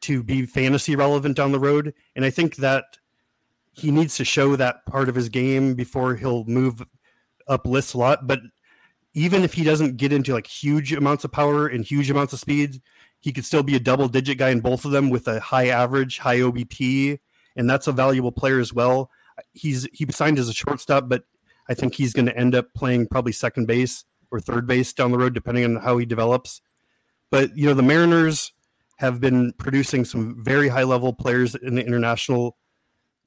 to 0.01 0.23
be 0.23 0.47
fantasy 0.47 0.97
relevant 0.97 1.37
down 1.37 1.53
the 1.53 1.59
road. 1.59 1.93
And 2.15 2.25
I 2.25 2.31
think 2.31 2.57
that 2.57 2.85
he 3.75 3.91
needs 3.91 4.17
to 4.17 4.25
show 4.25 4.57
that 4.57 4.87
part 4.87 5.11
of 5.11 5.15
his 5.15 5.29
game 5.29 5.75
before 5.75 6.17
he'll 6.17 6.47
move 6.47 6.83
up 7.47 7.67
lists 7.67 7.93
a 7.93 7.99
lot. 7.99 8.27
But 8.27 8.41
even 9.13 9.43
if 9.43 9.53
he 9.53 9.63
doesn't 9.63 9.99
get 9.99 10.11
into 10.11 10.33
like 10.33 10.47
huge 10.47 10.95
amounts 10.95 11.25
of 11.25 11.33
power 11.33 11.67
and 11.67 11.85
huge 11.85 12.09
amounts 12.09 12.33
of 12.33 12.41
speed, 12.41 12.81
he 13.21 13.31
could 13.31 13.45
still 13.45 13.63
be 13.63 13.77
a 13.77 13.81
double 13.81 14.09
digit 14.09 14.39
guy 14.39 14.49
in 14.49 14.61
both 14.61 14.87
of 14.87 14.91
them 14.91 15.11
with 15.11 15.29
a 15.29 15.39
high 15.39 15.69
average, 15.69 16.17
high 16.17 16.39
OBP, 16.39 17.19
and 17.57 17.69
that's 17.69 17.89
a 17.89 17.93
valuable 17.93 18.33
player 18.33 18.59
as 18.59 18.73
well. 18.73 19.11
He's 19.53 19.87
he 19.93 20.07
signed 20.11 20.39
as 20.39 20.49
a 20.49 20.55
shortstop, 20.55 21.11
but 21.11 21.25
I 21.69 21.75
think 21.75 21.95
he's 21.95 22.13
going 22.13 22.27
to 22.27 22.37
end 22.37 22.55
up 22.55 22.73
playing 22.75 23.09
probably 23.09 23.33
second 23.33 23.67
base 23.67 24.05
or 24.31 24.41
third 24.41 24.67
base 24.67 24.93
down 24.93 25.13
the 25.13 25.19
road, 25.19 25.35
depending 25.35 25.65
on 25.65 25.77
how 25.77 25.99
he 25.99 26.07
develops. 26.07 26.61
But 27.31 27.57
you 27.57 27.67
know, 27.67 27.75
the 27.75 27.83
Mariners 27.83 28.53
have 28.99 29.21
been 29.21 29.53
producing 29.59 30.05
some 30.05 30.43
very 30.43 30.69
high 30.69 30.85
level 30.85 31.13
players 31.13 31.55
in 31.55 31.75
the 31.75 31.85
international 31.85 32.57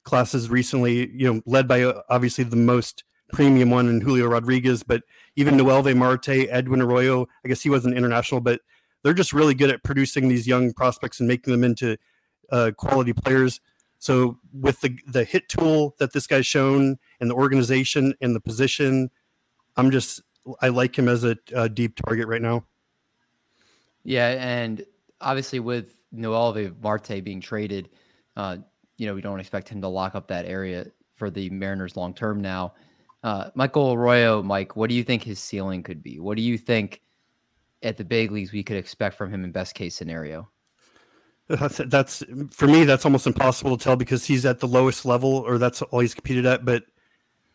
classes 0.02 0.50
recently. 0.50 1.10
You 1.10 1.34
know, 1.34 1.42
led 1.46 1.68
by 1.68 1.84
obviously 2.08 2.44
the 2.44 2.56
most 2.56 3.04
premium 3.32 3.70
one 3.70 3.88
in 3.88 4.00
Julio 4.00 4.26
Rodriguez, 4.26 4.82
but 4.82 5.02
even 5.36 5.56
Noelvi 5.56 5.94
Marte, 5.94 6.28
Edwin 6.28 6.82
Arroyo. 6.82 7.26
I 7.44 7.48
guess 7.48 7.60
he 7.60 7.70
wasn't 7.70 7.96
international, 7.96 8.40
but 8.40 8.60
they're 9.02 9.14
just 9.14 9.32
really 9.32 9.54
good 9.54 9.70
at 9.70 9.82
producing 9.82 10.28
these 10.28 10.46
young 10.46 10.72
prospects 10.72 11.20
and 11.20 11.28
making 11.28 11.52
them 11.52 11.64
into 11.64 11.96
uh, 12.50 12.72
quality 12.76 13.12
players. 13.12 13.60
So 14.00 14.38
with 14.52 14.80
the 14.80 14.98
the 15.06 15.24
hit 15.24 15.48
tool 15.48 15.94
that 15.98 16.12
this 16.12 16.26
guy's 16.26 16.46
shown 16.46 16.98
and 17.20 17.30
the 17.30 17.34
organization 17.34 18.14
and 18.22 18.34
the 18.34 18.40
position, 18.40 19.10
I'm 19.76 19.90
just 19.90 20.22
I 20.60 20.68
like 20.68 20.98
him 20.98 21.06
as 21.06 21.22
a, 21.22 21.36
a 21.54 21.68
deep 21.68 21.96
target 21.96 22.26
right 22.26 22.40
now. 22.40 22.64
Yeah, 24.02 24.28
and 24.38 24.84
obviously 25.20 25.60
with 25.60 26.02
Noelvi 26.14 26.74
Marte 26.82 27.22
being 27.22 27.42
traded, 27.42 27.90
uh, 28.36 28.56
you 28.96 29.06
know 29.06 29.14
we 29.14 29.20
don't 29.20 29.38
expect 29.38 29.68
him 29.68 29.82
to 29.82 29.88
lock 29.88 30.14
up 30.14 30.26
that 30.28 30.46
area 30.46 30.86
for 31.14 31.28
the 31.28 31.50
Mariners 31.50 31.94
long 31.94 32.14
term 32.14 32.40
now. 32.40 32.72
Uh, 33.22 33.50
Michael 33.54 33.92
Arroyo, 33.92 34.42
Mike, 34.42 34.76
what 34.76 34.88
do 34.88 34.96
you 34.96 35.04
think 35.04 35.22
his 35.22 35.38
ceiling 35.38 35.82
could 35.82 36.02
be? 36.02 36.20
What 36.20 36.38
do 36.38 36.42
you 36.42 36.56
think 36.56 37.02
at 37.82 37.98
the 37.98 38.04
big 38.04 38.30
leagues 38.30 38.50
we 38.50 38.62
could 38.62 38.78
expect 38.78 39.14
from 39.14 39.30
him 39.30 39.44
in 39.44 39.52
best 39.52 39.74
case 39.74 39.94
scenario? 39.94 40.48
That's, 41.50 42.22
for 42.50 42.66
me. 42.66 42.84
That's 42.84 43.04
almost 43.04 43.26
impossible 43.26 43.76
to 43.76 43.82
tell 43.82 43.96
because 43.96 44.24
he's 44.24 44.46
at 44.46 44.60
the 44.60 44.68
lowest 44.68 45.04
level, 45.04 45.30
or 45.30 45.58
that's 45.58 45.82
all 45.82 46.00
he's 46.00 46.14
competed 46.14 46.46
at. 46.46 46.64
But 46.64 46.84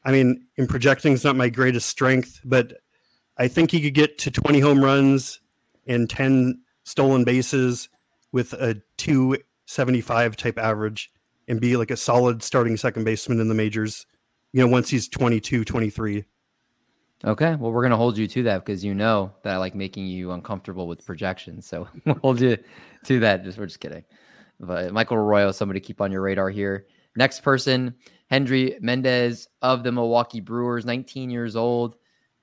I 0.04 0.12
mean, 0.12 0.46
in 0.58 0.68
projecting, 0.68 1.14
is 1.14 1.24
not 1.24 1.36
my 1.36 1.50
greatest 1.50 1.90
strength. 1.90 2.42
But 2.44 2.74
I 3.38 3.48
think 3.48 3.72
he 3.72 3.82
could 3.82 3.94
get 3.94 4.18
to 4.20 4.32
20 4.32 4.60
home 4.60 4.84
runs 4.84 5.40
and 5.88 6.10
10 6.10 6.62
stolen 6.84 7.24
bases 7.24 7.90
with 8.32 8.54
a 8.54 8.82
275 8.98 10.36
type 10.36 10.58
average 10.58 11.12
and 11.48 11.62
be 11.62 11.78
like 11.78 11.92
a 11.92 11.98
solid 11.98 12.44
starting 12.44 12.76
second 12.78 13.04
baseman 13.04 13.40
in 13.40 13.48
the 13.48 13.56
majors. 13.56 14.06
You 14.52 14.62
know, 14.62 14.68
once 14.68 14.90
he's 14.90 15.08
22, 15.08 15.64
23. 15.64 16.26
Okay, 17.24 17.56
well, 17.56 17.72
we're 17.72 17.82
gonna 17.82 17.98
hold 17.98 18.18
you 18.18 18.28
to 18.28 18.44
that 18.44 18.66
because 18.66 18.84
you 18.84 18.94
know 18.94 19.32
that 19.44 19.54
I 19.54 19.58
like 19.58 19.74
making 19.74 20.06
you 20.06 20.32
uncomfortable 20.32 20.88
with 20.88 21.06
projections. 21.06 21.66
So 21.66 21.88
we'll 22.06 22.16
hold 22.16 22.42
you 22.42 22.58
to 23.06 23.20
that. 23.22 23.44
Just 23.44 23.58
we're 23.58 23.66
just 23.66 23.80
kidding. 23.80 24.04
But 24.60 24.94
Michael 24.94 25.18
Arroyo, 25.18 25.52
somebody 25.52 25.80
keep 25.80 26.02
on 26.02 26.12
your 26.12 26.22
radar 26.22 26.50
here. 26.50 26.88
Next 27.16 27.42
person, 27.42 27.96
Hendry 28.30 28.78
Mendez 28.82 29.48
of 29.62 29.84
the 29.84 29.92
Milwaukee 29.92 30.40
Brewers, 30.40 30.86
19 30.86 31.30
years 31.30 31.56
old, 31.56 31.96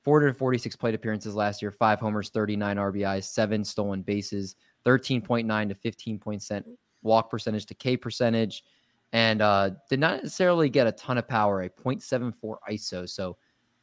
446 0.04 0.76
plate 0.76 0.94
appearances 0.94 1.34
last 1.34 1.62
year, 1.62 1.70
five 1.70 2.00
homers, 2.00 2.30
39 2.30 2.76
RBIs, 2.76 3.24
seven 3.24 3.64
stolen 3.64 4.02
bases, 4.02 4.56
13.9 4.84 5.68
to 5.68 5.74
15 5.74 6.18
point 6.18 6.42
cent 6.42 6.66
walk 7.02 7.30
percentage 7.30 7.66
to 7.66 7.74
K 7.74 7.96
percentage, 7.96 8.64
and 9.12 9.42
uh, 9.42 9.70
did 9.88 10.00
not 10.00 10.22
necessarily 10.22 10.68
get 10.68 10.86
a 10.86 10.92
ton 10.92 11.18
of 11.18 11.28
power, 11.28 11.62
a 11.62 11.70
0.74 11.70 12.56
ISO. 12.70 13.08
So 13.08 13.36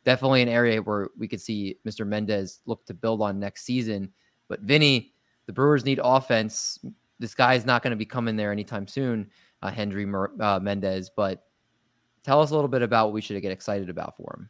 definitely 0.05 0.41
an 0.41 0.49
area 0.49 0.81
where 0.81 1.09
we 1.17 1.27
could 1.27 1.41
see 1.41 1.77
Mr. 1.87 2.05
Mendez 2.05 2.61
look 2.65 2.85
to 2.85 2.93
build 2.93 3.21
on 3.21 3.39
next 3.39 3.63
season. 3.63 4.11
But 4.47 4.61
Vinny, 4.61 5.13
the 5.49 5.53
Brewers 5.53 5.83
need 5.83 5.99
offense. 6.03 6.77
This 7.17 7.33
guy 7.33 7.55
is 7.55 7.65
not 7.65 7.81
going 7.81 7.89
to 7.89 7.97
be 7.97 8.05
coming 8.05 8.35
there 8.35 8.51
anytime 8.51 8.87
soon, 8.87 9.31
uh, 9.63 9.71
Hendry 9.71 10.05
uh, 10.39 10.59
Mendez. 10.61 11.09
But 11.09 11.43
tell 12.21 12.39
us 12.39 12.51
a 12.51 12.53
little 12.53 12.67
bit 12.67 12.83
about 12.83 13.07
what 13.07 13.15
we 13.15 13.21
should 13.21 13.41
get 13.41 13.51
excited 13.51 13.89
about 13.89 14.15
for 14.15 14.37
him. 14.37 14.49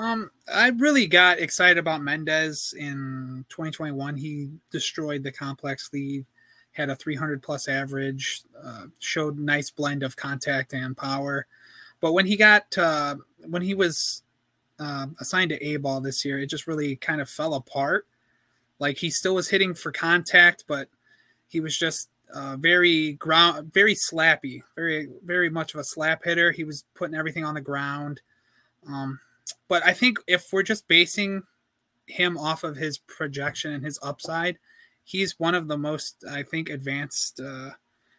Um, 0.00 0.30
I 0.54 0.68
really 0.68 1.08
got 1.08 1.40
excited 1.40 1.76
about 1.76 2.02
Mendez 2.02 2.72
in 2.78 3.44
2021. 3.48 4.16
He 4.16 4.50
destroyed 4.70 5.24
the 5.24 5.32
complex 5.32 5.90
lead, 5.92 6.24
had 6.70 6.88
a 6.88 6.94
300 6.94 7.42
plus 7.42 7.66
average, 7.66 8.42
uh, 8.62 8.84
showed 9.00 9.40
nice 9.40 9.72
blend 9.72 10.04
of 10.04 10.14
contact 10.14 10.72
and 10.72 10.96
power. 10.96 11.48
But 12.00 12.12
when 12.12 12.26
he 12.26 12.36
got 12.36 12.78
uh, 12.78 13.16
when 13.48 13.62
he 13.62 13.74
was 13.74 14.22
um, 14.78 15.16
assigned 15.18 15.48
to 15.48 15.60
A 15.66 15.78
ball 15.78 16.00
this 16.00 16.24
year, 16.24 16.38
it 16.38 16.46
just 16.46 16.68
really 16.68 16.94
kind 16.94 17.20
of 17.20 17.28
fell 17.28 17.54
apart. 17.54 18.06
Like 18.80 18.98
he 18.98 19.10
still 19.10 19.34
was 19.36 19.50
hitting 19.50 19.74
for 19.74 19.92
contact, 19.92 20.64
but 20.66 20.88
he 21.46 21.60
was 21.60 21.76
just 21.76 22.08
uh, 22.34 22.56
very 22.56 23.12
ground, 23.12 23.72
very 23.72 23.94
slappy, 23.94 24.62
very 24.74 25.08
very 25.24 25.50
much 25.50 25.74
of 25.74 25.80
a 25.80 25.84
slap 25.84 26.24
hitter. 26.24 26.50
He 26.50 26.64
was 26.64 26.84
putting 26.94 27.14
everything 27.14 27.44
on 27.44 27.54
the 27.54 27.60
ground. 27.60 28.22
Um, 28.88 29.20
but 29.68 29.84
I 29.84 29.92
think 29.92 30.18
if 30.26 30.52
we're 30.52 30.62
just 30.62 30.88
basing 30.88 31.42
him 32.06 32.38
off 32.38 32.64
of 32.64 32.76
his 32.76 32.98
projection 32.98 33.72
and 33.72 33.84
his 33.84 33.98
upside, 34.02 34.58
he's 35.04 35.38
one 35.38 35.54
of 35.54 35.68
the 35.68 35.78
most 35.78 36.24
I 36.28 36.42
think 36.42 36.70
advanced 36.70 37.40
uh, 37.40 37.70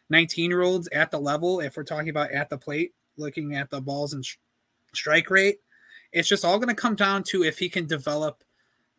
19 0.09 0.51
year 0.51 0.61
olds 0.61 0.87
at 0.91 1.09
the 1.09 1.19
level. 1.19 1.59
If 1.59 1.75
we're 1.75 1.83
talking 1.83 2.09
about 2.09 2.31
at 2.31 2.49
the 2.49 2.57
plate, 2.57 2.93
looking 3.17 3.55
at 3.55 3.69
the 3.69 3.81
balls 3.81 4.13
and 4.13 4.23
sh- 4.23 4.37
strike 4.93 5.31
rate, 5.31 5.59
it's 6.11 6.27
just 6.27 6.45
all 6.45 6.59
going 6.59 6.69
to 6.69 6.75
come 6.75 6.95
down 6.95 7.23
to 7.23 7.43
if 7.43 7.57
he 7.57 7.69
can 7.69 7.87
develop 7.87 8.43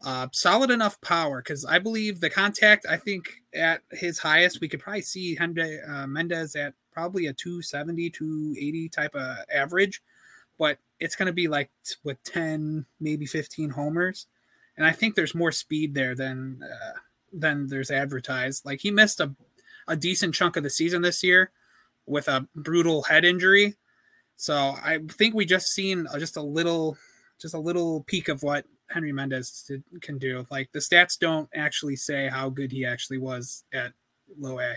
uh, 0.04 0.28
solid 0.32 0.70
enough 0.70 1.00
power. 1.00 1.40
Because 1.40 1.64
I 1.64 1.78
believe 1.78 2.20
the 2.20 2.30
contact, 2.30 2.86
I 2.88 2.96
think 2.96 3.42
at 3.54 3.82
his 3.90 4.18
highest, 4.18 4.60
we 4.60 4.68
could 4.68 4.80
probably 4.80 5.02
see 5.02 5.36
Hendry, 5.36 5.80
uh, 5.82 6.06
Mendez 6.06 6.56
at 6.56 6.74
probably 6.92 7.26
a 7.26 7.32
270, 7.32 8.10
280 8.10 8.88
type 8.88 9.14
of 9.14 9.38
average. 9.52 10.02
But 10.58 10.78
it's 11.00 11.16
going 11.16 11.26
to 11.26 11.32
be 11.32 11.48
like 11.48 11.70
with 12.04 12.22
10, 12.24 12.86
maybe 13.00 13.26
15 13.26 13.70
homers. 13.70 14.26
And 14.76 14.86
I 14.86 14.92
think 14.92 15.14
there's 15.14 15.34
more 15.34 15.52
speed 15.52 15.94
there 15.94 16.14
than 16.14 16.60
uh, 16.62 16.98
than 17.32 17.66
there's 17.66 17.90
advertised. 17.90 18.64
Like 18.64 18.80
he 18.80 18.90
missed 18.90 19.20
a, 19.20 19.34
a 19.88 19.96
decent 19.96 20.34
chunk 20.34 20.56
of 20.56 20.62
the 20.62 20.70
season 20.70 21.02
this 21.02 21.22
year 21.22 21.50
with 22.06 22.28
a 22.28 22.46
brutal 22.54 23.02
head 23.02 23.24
injury. 23.24 23.76
So 24.36 24.76
I 24.82 24.98
think 25.08 25.34
we 25.34 25.44
just 25.44 25.68
seen 25.68 26.06
just 26.18 26.36
a 26.36 26.42
little, 26.42 26.96
just 27.40 27.54
a 27.54 27.60
little 27.60 28.02
peek 28.04 28.28
of 28.28 28.42
what 28.42 28.66
Henry 28.92 29.12
Mendez 29.12 29.64
did, 29.66 29.82
can 30.00 30.18
do. 30.18 30.46
Like 30.50 30.70
the 30.72 30.78
stats 30.78 31.18
don't 31.18 31.48
actually 31.54 31.96
say 31.96 32.28
how 32.28 32.48
good 32.48 32.70
he 32.70 32.84
actually 32.84 33.18
was 33.18 33.64
at 33.72 33.92
low 34.38 34.60
A. 34.60 34.74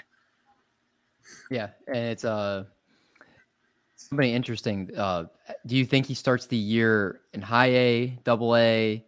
Yeah, 1.49 1.69
and 1.87 1.97
it's 1.97 2.25
uh 2.25 2.65
somebody 3.95 4.33
interesting. 4.33 4.91
Uh, 4.95 5.25
do 5.65 5.75
you 5.75 5.85
think 5.85 6.05
he 6.05 6.13
starts 6.13 6.45
the 6.45 6.57
year 6.57 7.21
in 7.33 7.41
high 7.41 7.73
A, 7.73 8.19
double 8.23 8.55
A? 8.55 9.03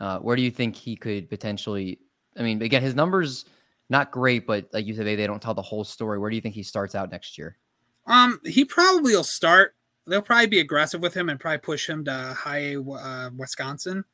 Uh, 0.00 0.18
where 0.18 0.34
do 0.34 0.42
you 0.42 0.50
think 0.50 0.74
he 0.74 0.96
could 0.96 1.28
potentially 1.28 1.98
I 2.36 2.42
mean, 2.42 2.62
again, 2.62 2.82
his 2.82 2.94
numbers 2.94 3.44
not 3.88 4.10
great, 4.10 4.46
but 4.46 4.68
like 4.72 4.86
you 4.86 4.94
said, 4.94 5.06
they, 5.06 5.16
they 5.16 5.26
don't 5.26 5.42
tell 5.42 5.54
the 5.54 5.62
whole 5.62 5.84
story. 5.84 6.18
Where 6.18 6.30
do 6.30 6.36
you 6.36 6.42
think 6.42 6.54
he 6.54 6.62
starts 6.62 6.94
out 6.94 7.10
next 7.10 7.36
year? 7.36 7.58
Um, 8.06 8.40
he 8.44 8.64
probably 8.64 9.14
will 9.14 9.24
start. 9.24 9.74
They'll 10.06 10.22
probably 10.22 10.46
be 10.46 10.60
aggressive 10.60 11.02
with 11.02 11.14
him 11.14 11.28
and 11.28 11.38
probably 11.38 11.58
push 11.58 11.88
him 11.88 12.04
to 12.04 12.34
high 12.36 12.76
uh, 12.76 13.30
Wisconsin, 13.36 14.04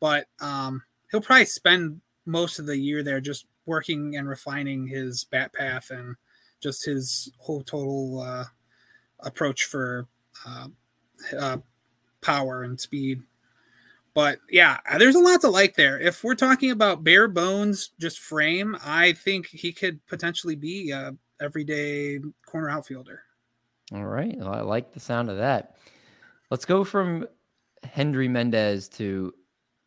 but 0.00 0.26
um, 0.40 0.82
he'll 1.10 1.20
probably 1.20 1.44
spend 1.44 2.00
most 2.26 2.58
of 2.58 2.66
the 2.66 2.76
year 2.76 3.02
there 3.02 3.20
just 3.20 3.46
working 3.66 4.16
and 4.16 4.28
refining 4.28 4.86
his 4.86 5.24
bat 5.24 5.52
path 5.52 5.90
and 5.90 6.16
just 6.60 6.84
his 6.84 7.30
whole 7.38 7.62
total 7.62 8.20
uh, 8.20 8.44
approach 9.20 9.64
for 9.64 10.06
uh, 10.46 10.68
uh, 11.38 11.56
power 12.20 12.62
and 12.62 12.80
speed. 12.80 13.22
But 14.14 14.40
yeah, 14.50 14.78
there's 14.98 15.14
a 15.14 15.20
lot 15.20 15.40
to 15.42 15.48
like 15.48 15.76
there. 15.76 16.00
If 16.00 16.24
we're 16.24 16.34
talking 16.34 16.70
about 16.70 17.04
bare 17.04 17.28
bones, 17.28 17.90
just 18.00 18.18
frame, 18.18 18.76
I 18.84 19.12
think 19.12 19.46
he 19.46 19.72
could 19.72 20.04
potentially 20.06 20.56
be 20.56 20.90
a 20.90 21.14
everyday 21.40 22.18
corner 22.44 22.68
outfielder. 22.68 23.22
All 23.92 24.04
right, 24.04 24.36
well, 24.36 24.54
I 24.54 24.60
like 24.60 24.92
the 24.92 25.00
sound 25.00 25.30
of 25.30 25.36
that. 25.38 25.76
Let's 26.50 26.64
go 26.64 26.82
from 26.84 27.26
Hendry 27.84 28.28
Mendez 28.28 28.88
to 28.90 29.32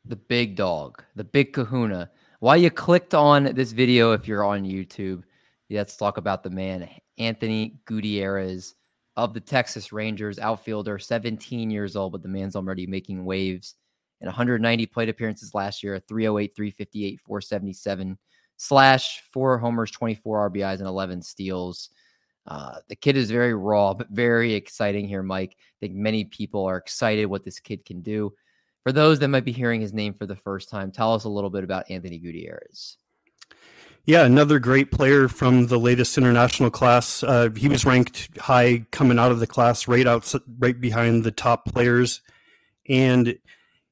the 0.05 0.15
big 0.15 0.55
dog, 0.55 1.03
the 1.15 1.23
big 1.23 1.53
Kahuna. 1.53 2.09
Why 2.39 2.55
you 2.55 2.71
clicked 2.71 3.13
on 3.13 3.53
this 3.55 3.71
video 3.71 4.13
if 4.13 4.27
you're 4.27 4.43
on 4.43 4.63
YouTube? 4.63 5.23
Let's 5.69 5.95
talk 5.95 6.17
about 6.17 6.43
the 6.43 6.49
man, 6.49 6.89
Anthony 7.17 7.79
Gutierrez 7.85 8.75
of 9.15 9.33
the 9.33 9.39
Texas 9.39 9.93
Rangers, 9.93 10.39
outfielder, 10.39 10.97
17 10.97 11.69
years 11.69 11.95
old, 11.95 12.13
but 12.13 12.23
the 12.23 12.27
man's 12.27 12.55
already 12.55 12.87
making 12.87 13.23
waves 13.23 13.75
in 14.21 14.25
190 14.27 14.85
plate 14.87 15.09
appearances 15.09 15.53
last 15.53 15.83
year, 15.83 15.99
308, 15.99 16.55
358, 16.55 17.19
477 17.21 18.17
slash, 18.57 19.21
four 19.33 19.57
homers, 19.57 19.91
24 19.91 20.49
RBIs, 20.49 20.79
and 20.79 20.87
11 20.87 21.21
steals. 21.21 21.89
Uh, 22.47 22.75
the 22.87 22.95
kid 22.95 23.17
is 23.17 23.29
very 23.29 23.53
raw, 23.53 23.93
but 23.93 24.09
very 24.09 24.53
exciting 24.53 25.07
here, 25.07 25.23
Mike. 25.23 25.55
I 25.59 25.77
think 25.79 25.95
many 25.95 26.25
people 26.25 26.65
are 26.65 26.77
excited 26.77 27.25
what 27.25 27.43
this 27.43 27.59
kid 27.59 27.85
can 27.85 28.01
do. 28.01 28.33
For 28.83 28.91
those 28.91 29.19
that 29.19 29.27
might 29.27 29.45
be 29.45 29.51
hearing 29.51 29.81
his 29.81 29.93
name 29.93 30.13
for 30.13 30.25
the 30.25 30.35
first 30.35 30.69
time, 30.69 30.91
tell 30.91 31.13
us 31.13 31.23
a 31.23 31.29
little 31.29 31.49
bit 31.49 31.63
about 31.63 31.89
Anthony 31.89 32.17
Gutierrez. 32.17 32.97
Yeah, 34.05 34.25
another 34.25 34.57
great 34.57 34.91
player 34.91 35.27
from 35.27 35.67
the 35.67 35.77
latest 35.77 36.17
international 36.17 36.71
class. 36.71 37.21
Uh, 37.21 37.49
he 37.55 37.69
was 37.69 37.85
ranked 37.85 38.35
high 38.39 38.83
coming 38.91 39.19
out 39.19 39.31
of 39.31 39.39
the 39.39 39.45
class, 39.45 39.87
right 39.87 40.07
out, 40.07 40.33
right 40.57 40.79
behind 40.79 41.23
the 41.23 41.31
top 41.31 41.65
players, 41.65 42.21
and 42.89 43.37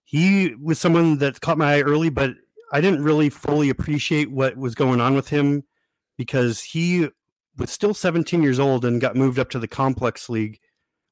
he 0.03 0.55
was 0.55 0.79
someone 0.79 1.19
that 1.19 1.41
caught 1.41 1.59
my 1.59 1.75
eye 1.75 1.81
early. 1.81 2.09
But 2.09 2.31
I 2.71 2.81
didn't 2.81 3.03
really 3.03 3.29
fully 3.29 3.69
appreciate 3.69 4.31
what 4.31 4.57
was 4.57 4.73
going 4.73 4.99
on 4.99 5.13
with 5.13 5.29
him 5.29 5.63
because 6.17 6.61
he 6.61 7.09
was 7.57 7.69
still 7.69 7.93
17 7.93 8.41
years 8.41 8.59
old 8.59 8.85
and 8.85 8.99
got 8.99 9.15
moved 9.15 9.37
up 9.37 9.51
to 9.51 9.59
the 9.59 9.67
complex 9.67 10.27
league, 10.27 10.59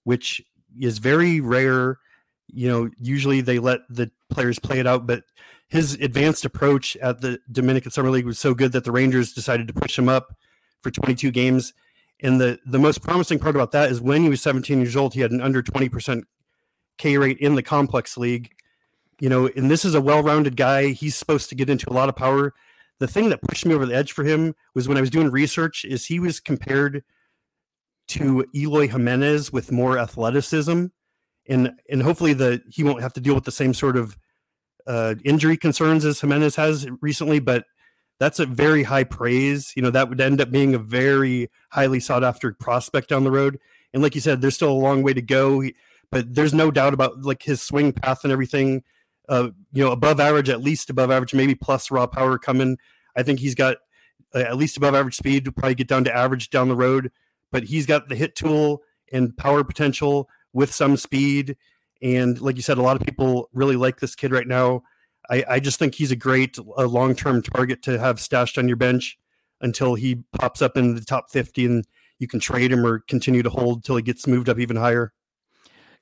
which 0.06 0.42
is 0.80 0.98
very 0.98 1.40
rare. 1.40 2.00
You 2.48 2.70
know, 2.70 2.89
usually 2.98 3.42
they 3.42 3.60
let 3.60 3.82
the 3.89 4.12
players 4.30 4.60
play 4.60 4.80
it 4.80 4.88
out, 4.88 5.06
but 5.06 5.24
his 5.70 5.94
advanced 5.96 6.46
approach 6.46 6.96
at 6.98 7.22
the 7.22 7.39
Dominican 7.51 7.92
Summer 7.92 8.10
League 8.10 8.25
was 8.25 8.39
so 8.39 8.54
good 8.54 8.72
that 8.72 8.84
the 8.84 8.92
Rangers 8.92 9.34
decided 9.34 9.68
to 9.68 9.74
push 9.74 9.98
him 9.98 10.08
up 10.08 10.36
for 10.82 10.92
22 10.92 11.32
games. 11.32 11.74
And 12.22 12.42
the 12.42 12.60
the 12.66 12.80
most 12.80 13.01
promising 13.01 13.39
part 13.39 13.56
about 13.56 13.72
that 13.74 13.92
is 13.92 14.01
when 14.01 14.24
he 14.24 14.30
was 14.30 14.42
17 14.42 14.80
years 14.80 14.96
old, 14.96 15.13
he 15.13 15.22
had 15.22 15.32
an 15.32 15.42
under 15.42 15.62
20% 15.62 16.24
K 16.98 17.18
rate 17.18 17.38
in 17.39 17.56
the 17.56 17.63
complex 17.63 18.18
league. 18.18 18.51
You 19.20 19.30
know, 19.30 19.50
and 19.56 19.70
this 19.70 19.84
is 19.84 19.96
a 19.96 20.01
well-rounded 20.01 20.56
guy. 20.56 20.89
He's 20.89 21.16
supposed 21.16 21.50
to 21.50 21.56
get 21.56 21.70
into 21.70 21.89
a 21.89 21.94
lot 21.94 22.10
of 22.10 22.16
power. 22.16 22.54
The 23.00 23.08
thing 23.08 23.30
that 23.30 23.42
pushed 23.42 23.66
me 23.66 23.74
over 23.74 23.86
the 23.86 23.96
edge 23.96 24.12
for 24.12 24.24
him 24.24 24.56
was 24.74 24.88
when 24.88 24.98
I 24.98 25.01
was 25.01 25.10
doing 25.10 25.30
research 25.30 25.86
is 25.86 26.06
he 26.06 26.20
was 26.20 26.39
compared 26.39 27.04
to 28.10 28.45
Eloy 28.56 28.88
Jimenez 28.88 29.52
with 29.52 29.72
more 29.72 29.98
athleticism 29.98 30.88
and 31.48 31.72
and 31.90 32.04
hopefully 32.04 32.34
the 32.34 32.62
he 32.70 32.84
won't 32.84 33.02
have 33.02 33.14
to 33.14 33.22
deal 33.22 33.36
with 33.36 33.46
the 33.46 33.52
same 33.52 33.74
sort 33.74 33.98
of 33.98 34.18
uh, 34.86 35.16
injury 35.24 35.58
concerns 35.58 36.06
as 36.06 36.22
Jimenez 36.22 36.56
has 36.56 36.88
recently, 37.02 37.40
but 37.40 37.66
that's 38.20 38.40
a 38.40 38.46
very 38.46 38.84
high 38.84 39.04
praise. 39.04 39.74
You 39.76 39.82
know, 39.82 39.92
that 39.92 40.10
would 40.10 40.22
end 40.22 40.42
up 40.42 40.50
being 40.50 40.74
a 40.74 40.80
very 40.80 41.50
highly 41.72 42.00
sought 42.00 42.24
after 42.24 42.54
prospect 42.54 43.10
down 43.10 43.24
the 43.24 43.32
road. 43.32 43.60
And 43.94 44.02
like 44.02 44.16
you 44.16 44.22
said, 44.22 44.42
there's 44.42 44.56
still 44.56 44.72
a 44.72 44.74
long 44.74 45.04
way 45.04 45.14
to 45.14 45.22
go, 45.22 45.64
but 46.12 46.34
there's 46.34 46.54
no 46.54 46.72
doubt 46.72 46.94
about 46.94 47.22
like 47.22 47.44
his 47.44 47.62
swing 47.62 47.92
path 47.92 48.24
and 48.24 48.32
everything. 48.32 48.84
Uh, 49.30 49.50
you 49.74 49.84
know, 49.84 49.92
above 49.92 50.20
average, 50.20 50.50
at 50.50 50.62
least 50.62 50.90
above 50.90 51.12
average, 51.12 51.34
maybe 51.34 51.54
plus 51.54 51.92
raw 51.92 52.08
power 52.08 52.38
coming. 52.38 52.78
I 53.16 53.24
think 53.24 53.40
he's 53.40 53.56
got 53.56 53.78
uh, 54.34 54.40
at 54.40 54.58
least 54.58 54.78
above 54.78 54.96
average 54.96 55.16
speed 55.16 55.46
to 55.46 55.52
probably 55.52 55.76
get 55.76 55.88
down 55.88 56.06
to 56.06 56.16
average 56.16 56.50
down 56.50 56.70
the 56.70 56.76
road, 56.76 57.12
but 57.52 57.66
he's 57.66 57.86
got 57.86 58.08
the 58.08 58.16
hit 58.16 58.36
tool 58.36 58.84
and 59.12 59.36
power 59.36 59.64
potential 59.64 60.30
with 60.58 60.74
some 60.74 60.98
speed 60.98 61.56
and 62.02 62.41
like 62.41 62.56
you 62.56 62.63
said, 62.63 62.80
a 62.80 62.82
lot 62.82 63.00
of 63.00 63.06
people 63.06 63.48
really 63.54 63.76
like 63.76 64.00
this 64.00 64.15
kid 64.15 64.32
right 64.32 64.48
now. 64.48 64.82
I, 65.30 65.43
I 65.48 65.60
just 65.60 65.78
think 65.78 65.93
he's 65.93 66.12
a 66.12 66.15
great 66.15 66.58
long 66.58 67.15
term 67.15 67.43
target 67.43 67.84
to 67.84 68.00
have 68.00 68.20
stashed 68.20 68.58
on 68.58 68.67
your 68.67 68.78
bench 68.78 69.17
until 69.62 69.93
he 69.93 70.24
pops 70.39 70.62
up 70.62 70.76
in 70.76 70.96
the 70.96 71.02
top 71.02 71.30
50 71.30 71.65
and 71.65 71.88
you 72.17 72.28
can 72.28 72.39
trade 72.39 72.72
him 72.72 72.86
or 72.86 73.00
continue 73.08 73.43
to 73.43 73.50
hold 73.50 73.84
till 73.84 73.98
he 73.98 74.02
gets 74.02 74.26
moved 74.26 74.50
up 74.50 74.60
even 74.60 74.76
higher. 74.76 75.13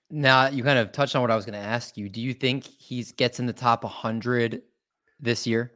Now, 0.10 0.48
you 0.48 0.64
kind 0.64 0.80
of 0.80 0.92
touched 0.94 1.16
on 1.16 1.22
what 1.22 1.32
I 1.32 1.36
was 1.36 1.46
going 1.46 1.60
to 1.60 1.68
ask 1.68 1.98
you. 1.98 2.08
Do 2.08 2.22
you 2.22 2.34
think 2.34 2.66
he 2.66 3.04
gets 3.04 3.40
in 3.40 3.48
the 3.48 3.54
top 3.54 3.84
100 3.84 4.62
this 5.20 5.46
year? 5.46 5.74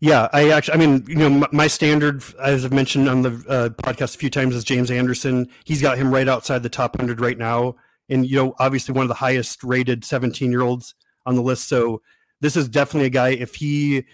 Yeah, 0.00 0.28
I 0.32 0.50
actually, 0.50 0.74
I 0.74 0.76
mean, 0.76 1.04
you 1.08 1.16
know, 1.16 1.28
my, 1.28 1.48
my 1.50 1.66
standard, 1.66 2.22
as 2.40 2.64
I've 2.64 2.72
mentioned 2.72 3.08
on 3.08 3.22
the 3.22 3.30
uh, 3.48 3.68
podcast 3.70 4.14
a 4.14 4.18
few 4.18 4.30
times, 4.30 4.54
is 4.54 4.62
James 4.62 4.92
Anderson. 4.92 5.48
He's 5.64 5.82
got 5.82 5.98
him 5.98 6.14
right 6.14 6.28
outside 6.28 6.62
the 6.62 6.68
top 6.68 6.96
100 6.96 7.20
right 7.20 7.36
now. 7.36 7.74
And 8.08 8.26
you 8.26 8.36
know 8.36 8.54
obviously 8.58 8.94
one 8.94 9.02
of 9.02 9.08
the 9.08 9.14
highest 9.14 9.62
rated 9.62 10.04
17 10.04 10.50
year 10.50 10.62
olds 10.62 10.94
on 11.26 11.34
the 11.34 11.42
list. 11.42 11.68
So 11.68 12.00
this 12.40 12.56
is 12.56 12.68
definitely 12.68 13.06
a 13.06 13.10
guy 13.10 13.30
if 13.30 13.56
he 13.56 14.04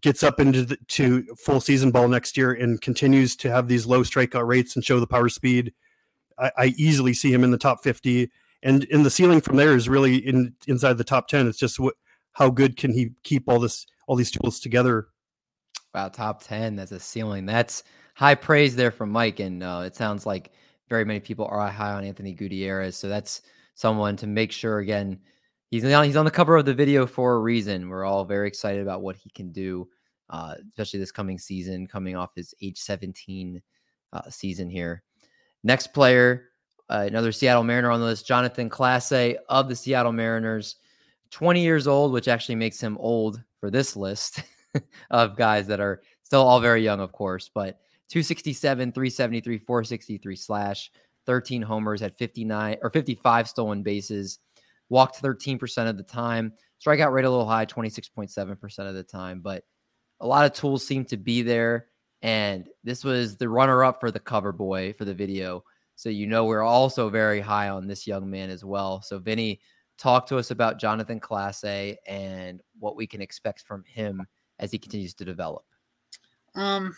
gets 0.00 0.22
up 0.22 0.40
into 0.40 0.64
the, 0.64 0.78
to 0.88 1.24
full 1.36 1.60
season 1.60 1.90
ball 1.90 2.08
next 2.08 2.36
year 2.36 2.52
and 2.52 2.80
continues 2.80 3.36
to 3.36 3.50
have 3.50 3.68
these 3.68 3.86
low 3.86 4.02
strikeout 4.02 4.46
rates 4.46 4.76
and 4.76 4.84
show 4.84 5.00
the 5.00 5.06
power 5.06 5.28
speed 5.28 5.72
I, 6.38 6.52
I 6.56 6.64
easily 6.76 7.12
see 7.12 7.32
him 7.32 7.42
in 7.42 7.50
the 7.50 7.58
top 7.58 7.82
50 7.82 8.30
and 8.62 8.84
in 8.84 9.02
the 9.02 9.10
ceiling 9.10 9.40
from 9.40 9.56
there 9.56 9.74
is 9.74 9.88
really 9.88 10.16
in 10.16 10.54
inside 10.68 10.98
the 10.98 11.04
top 11.04 11.26
10 11.26 11.48
it's 11.48 11.58
just 11.58 11.80
what 11.80 11.94
how 12.34 12.48
good 12.50 12.76
can 12.76 12.92
he 12.92 13.10
keep 13.24 13.48
all 13.48 13.58
this 13.58 13.86
all 14.06 14.14
these 14.14 14.30
tools 14.30 14.60
together 14.60 15.08
wow 15.94 16.08
top 16.08 16.42
10 16.42 16.76
that's 16.76 16.92
a 16.92 17.00
ceiling 17.00 17.46
that's 17.46 17.84
high 18.14 18.34
praise 18.34 18.76
there 18.76 18.90
from 18.90 19.10
mike 19.10 19.40
and 19.40 19.62
uh, 19.62 19.82
it 19.84 19.96
sounds 19.96 20.26
like 20.26 20.52
very 20.88 21.04
many 21.04 21.20
people 21.20 21.46
are 21.46 21.68
high 21.68 21.92
on 21.92 22.04
Anthony 22.04 22.32
Gutierrez. 22.32 22.96
So 22.96 23.08
that's 23.08 23.42
someone 23.74 24.16
to 24.16 24.26
make 24.26 24.52
sure 24.52 24.78
again. 24.78 25.18
He's 25.70 25.84
on, 25.84 26.04
he's 26.04 26.16
on 26.16 26.24
the 26.24 26.30
cover 26.30 26.56
of 26.56 26.64
the 26.64 26.72
video 26.72 27.06
for 27.06 27.34
a 27.34 27.40
reason. 27.40 27.90
We're 27.90 28.06
all 28.06 28.24
very 28.24 28.48
excited 28.48 28.80
about 28.80 29.02
what 29.02 29.16
he 29.16 29.28
can 29.30 29.52
do, 29.52 29.86
uh, 30.30 30.54
especially 30.70 30.98
this 30.98 31.12
coming 31.12 31.38
season, 31.38 31.86
coming 31.86 32.16
off 32.16 32.34
his 32.34 32.54
age 32.62 32.78
17 32.78 33.60
uh, 34.14 34.30
season 34.30 34.70
here. 34.70 35.02
Next 35.62 35.88
player, 35.88 36.48
uh, 36.88 37.04
another 37.06 37.32
Seattle 37.32 37.64
Mariner 37.64 37.90
on 37.90 38.00
the 38.00 38.06
list, 38.06 38.26
Jonathan 38.26 38.70
Clase 38.70 39.36
of 39.50 39.68
the 39.68 39.76
Seattle 39.76 40.12
Mariners, 40.12 40.76
20 41.32 41.60
years 41.60 41.86
old, 41.86 42.12
which 42.12 42.28
actually 42.28 42.54
makes 42.54 42.80
him 42.80 42.96
old 42.98 43.42
for 43.60 43.70
this 43.70 43.94
list 43.94 44.42
of 45.10 45.36
guys 45.36 45.66
that 45.66 45.80
are 45.80 46.02
still 46.22 46.42
all 46.42 46.60
very 46.60 46.82
young, 46.82 47.00
of 47.00 47.12
course, 47.12 47.50
but 47.52 47.80
267, 48.08 48.92
373, 48.92 49.58
463 49.58 50.36
slash, 50.36 50.90
13 51.26 51.60
homers, 51.60 52.02
at 52.02 52.16
59 52.16 52.76
or 52.82 52.90
55 52.90 53.48
stolen 53.48 53.82
bases, 53.82 54.38
walked 54.88 55.22
13% 55.22 55.88
of 55.88 55.96
the 55.96 56.02
time, 56.02 56.52
strikeout 56.84 57.12
rate 57.12 57.24
a 57.24 57.30
little 57.30 57.46
high, 57.46 57.66
26.7% 57.66 58.78
of 58.88 58.94
the 58.94 59.02
time, 59.02 59.40
but 59.40 59.64
a 60.20 60.26
lot 60.26 60.46
of 60.46 60.52
tools 60.52 60.86
seem 60.86 61.04
to 61.04 61.16
be 61.16 61.42
there. 61.42 61.86
And 62.22 62.68
this 62.82 63.04
was 63.04 63.36
the 63.36 63.48
runner 63.48 63.84
up 63.84 64.00
for 64.00 64.10
the 64.10 64.18
cover 64.18 64.52
boy 64.52 64.92
for 64.94 65.04
the 65.04 65.14
video. 65.14 65.62
So, 65.94 66.08
you 66.08 66.26
know, 66.26 66.46
we're 66.46 66.62
also 66.62 67.10
very 67.10 67.40
high 67.40 67.68
on 67.68 67.86
this 67.86 68.06
young 68.06 68.28
man 68.28 68.50
as 68.50 68.64
well. 68.64 69.02
So, 69.02 69.18
Vinny, 69.18 69.60
talk 69.98 70.26
to 70.28 70.38
us 70.38 70.50
about 70.50 70.78
Jonathan 70.78 71.20
Clase 71.20 71.96
and 72.06 72.60
what 72.78 72.96
we 72.96 73.06
can 73.06 73.20
expect 73.20 73.62
from 73.62 73.84
him 73.84 74.26
as 74.58 74.70
he 74.70 74.78
continues 74.78 75.14
to 75.14 75.24
develop. 75.24 75.64
Um, 76.54 76.96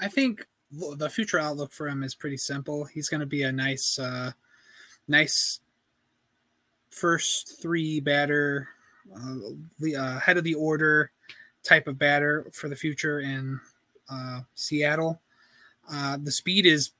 I 0.00 0.08
think 0.08 0.46
the 0.70 1.08
future 1.08 1.38
outlook 1.38 1.72
for 1.72 1.88
him 1.88 2.02
is 2.02 2.14
pretty 2.14 2.36
simple. 2.36 2.84
He's 2.84 3.08
going 3.08 3.20
to 3.20 3.26
be 3.26 3.42
a 3.42 3.52
nice, 3.52 3.98
uh, 3.98 4.32
nice 5.06 5.60
first 6.90 7.60
three 7.60 8.00
batter, 8.00 8.68
uh, 9.14 9.96
uh, 9.96 10.18
head 10.18 10.36
of 10.36 10.44
the 10.44 10.54
order 10.54 11.12
type 11.62 11.86
of 11.86 11.98
batter 11.98 12.46
for 12.52 12.68
the 12.68 12.76
future 12.76 13.20
in 13.20 13.60
uh, 14.10 14.40
Seattle. 14.54 15.20
Uh, 15.90 16.18
the 16.22 16.32
speed 16.32 16.66
is 16.66 16.92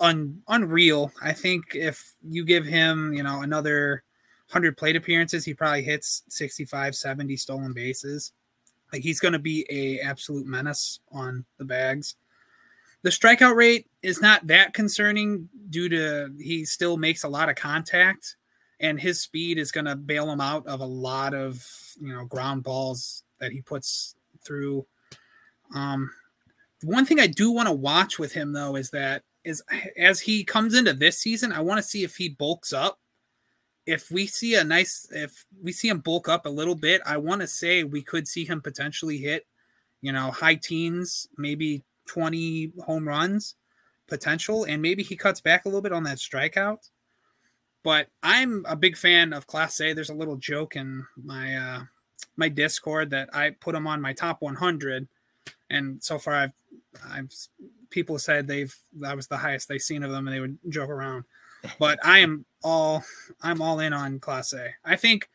un- 0.00 0.42
unreal. 0.48 1.12
I 1.22 1.32
think 1.32 1.74
if 1.74 2.14
you 2.22 2.44
give 2.44 2.64
him, 2.64 3.12
you 3.12 3.22
know, 3.22 3.42
another 3.42 4.02
100 4.48 4.76
plate 4.76 4.96
appearances, 4.96 5.44
he 5.44 5.54
probably 5.54 5.82
hits 5.82 6.22
65, 6.28 6.94
70 6.94 7.36
stolen 7.36 7.72
bases. 7.72 8.32
Like 8.92 9.02
he's 9.02 9.20
going 9.20 9.32
to 9.32 9.38
be 9.38 9.66
a 9.70 10.00
absolute 10.00 10.46
menace 10.46 11.00
on 11.10 11.44
the 11.58 11.64
bags. 11.64 12.16
The 13.02 13.10
strikeout 13.10 13.54
rate 13.54 13.86
is 14.02 14.22
not 14.22 14.46
that 14.46 14.72
concerning 14.72 15.48
due 15.68 15.88
to 15.90 16.32
he 16.38 16.64
still 16.64 16.96
makes 16.96 17.24
a 17.24 17.28
lot 17.28 17.48
of 17.48 17.56
contact 17.56 18.36
and 18.80 18.98
his 18.98 19.20
speed 19.20 19.58
is 19.58 19.72
going 19.72 19.84
to 19.84 19.96
bail 19.96 20.30
him 20.30 20.40
out 20.40 20.66
of 20.66 20.80
a 20.80 20.86
lot 20.86 21.34
of, 21.34 21.66
you 22.00 22.14
know, 22.14 22.24
ground 22.24 22.62
balls 22.62 23.22
that 23.40 23.52
he 23.52 23.60
puts 23.60 24.14
through. 24.42 24.86
Um, 25.74 26.10
one 26.82 27.06
thing 27.06 27.20
I 27.20 27.26
do 27.26 27.50
want 27.50 27.68
to 27.68 27.74
watch 27.74 28.18
with 28.18 28.32
him 28.32 28.52
though 28.52 28.76
is 28.76 28.90
that 28.90 29.22
is 29.44 29.62
as 29.98 30.20
he 30.20 30.44
comes 30.44 30.74
into 30.74 30.92
this 30.92 31.18
season, 31.18 31.52
I 31.52 31.60
want 31.60 31.78
to 31.78 31.88
see 31.88 32.04
if 32.04 32.16
he 32.16 32.30
bulks 32.30 32.72
up. 32.72 32.98
If 33.86 34.10
we 34.10 34.26
see 34.26 34.54
a 34.54 34.64
nice, 34.64 35.06
if 35.10 35.44
we 35.62 35.72
see 35.72 35.88
him 35.88 35.98
bulk 35.98 36.28
up 36.28 36.46
a 36.46 36.50
little 36.50 36.74
bit, 36.74 37.02
I 37.04 37.18
want 37.18 37.42
to 37.42 37.46
say 37.46 37.84
we 37.84 38.02
could 38.02 38.26
see 38.26 38.44
him 38.44 38.60
potentially 38.60 39.18
hit, 39.18 39.46
you 40.00 40.12
know, 40.12 40.30
high 40.30 40.54
teens, 40.54 41.28
maybe 41.36 41.82
20 42.06 42.72
home 42.84 43.06
runs 43.06 43.56
potential, 44.06 44.64
and 44.64 44.80
maybe 44.80 45.02
he 45.02 45.16
cuts 45.16 45.40
back 45.40 45.64
a 45.64 45.68
little 45.68 45.82
bit 45.82 45.92
on 45.92 46.04
that 46.04 46.18
strikeout. 46.18 46.90
But 47.82 48.08
I'm 48.22 48.64
a 48.66 48.76
big 48.76 48.96
fan 48.96 49.32
of 49.32 49.46
Clase. 49.46 49.94
There's 49.94 50.10
a 50.10 50.14
little 50.14 50.36
joke 50.36 50.76
in 50.76 51.06
my 51.22 51.56
uh, 51.56 51.80
my 52.36 52.48
Discord 52.48 53.10
that 53.10 53.28
I 53.34 53.50
put 53.50 53.74
him 53.74 53.86
on 53.86 54.00
my 54.00 54.14
top 54.14 54.40
100, 54.40 55.06
and 55.70 56.02
so 56.02 56.18
far 56.18 56.34
I've 56.34 56.52
I've 57.10 57.32
people 57.90 58.18
said 58.18 58.46
they've 58.46 58.74
that 59.00 59.16
was 59.16 59.26
the 59.26 59.36
highest 59.36 59.68
they've 59.68 59.82
seen 59.82 60.02
of 60.02 60.10
them, 60.10 60.26
and 60.26 60.34
they 60.34 60.40
would 60.40 60.58
joke 60.70 60.88
around. 60.88 61.24
But 61.78 61.98
I 62.04 62.20
am 62.20 62.46
all 62.64 63.04
I'm 63.42 63.62
all 63.62 63.78
in 63.78 63.92
on 63.92 64.18
Clase. 64.18 64.70
I 64.84 64.96
think 64.96 65.28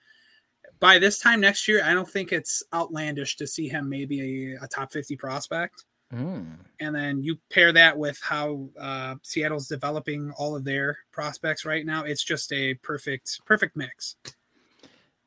by 0.79 0.97
this 0.97 1.19
time 1.19 1.39
next 1.39 1.67
year, 1.67 1.83
I 1.83 1.93
don't 1.93 2.09
think 2.09 2.31
it's 2.31 2.63
outlandish 2.73 3.37
to 3.37 3.47
see 3.47 3.69
him 3.69 3.87
maybe 3.87 4.55
a, 4.55 4.63
a 4.63 4.67
top 4.67 4.91
50 4.91 5.15
prospect. 5.15 5.85
Mm. 6.13 6.57
And 6.79 6.95
then 6.95 7.21
you 7.21 7.37
pair 7.51 7.71
that 7.71 7.97
with 7.97 8.19
how 8.21 8.69
uh, 8.79 9.15
Seattle's 9.21 9.67
developing 9.67 10.31
all 10.37 10.55
of 10.55 10.63
their 10.63 10.97
prospects 11.11 11.65
right 11.65 11.85
now. 11.85 12.03
It's 12.03 12.23
just 12.23 12.51
a 12.51 12.73
perfect, 12.75 13.41
perfect 13.45 13.75
mix. 13.75 14.15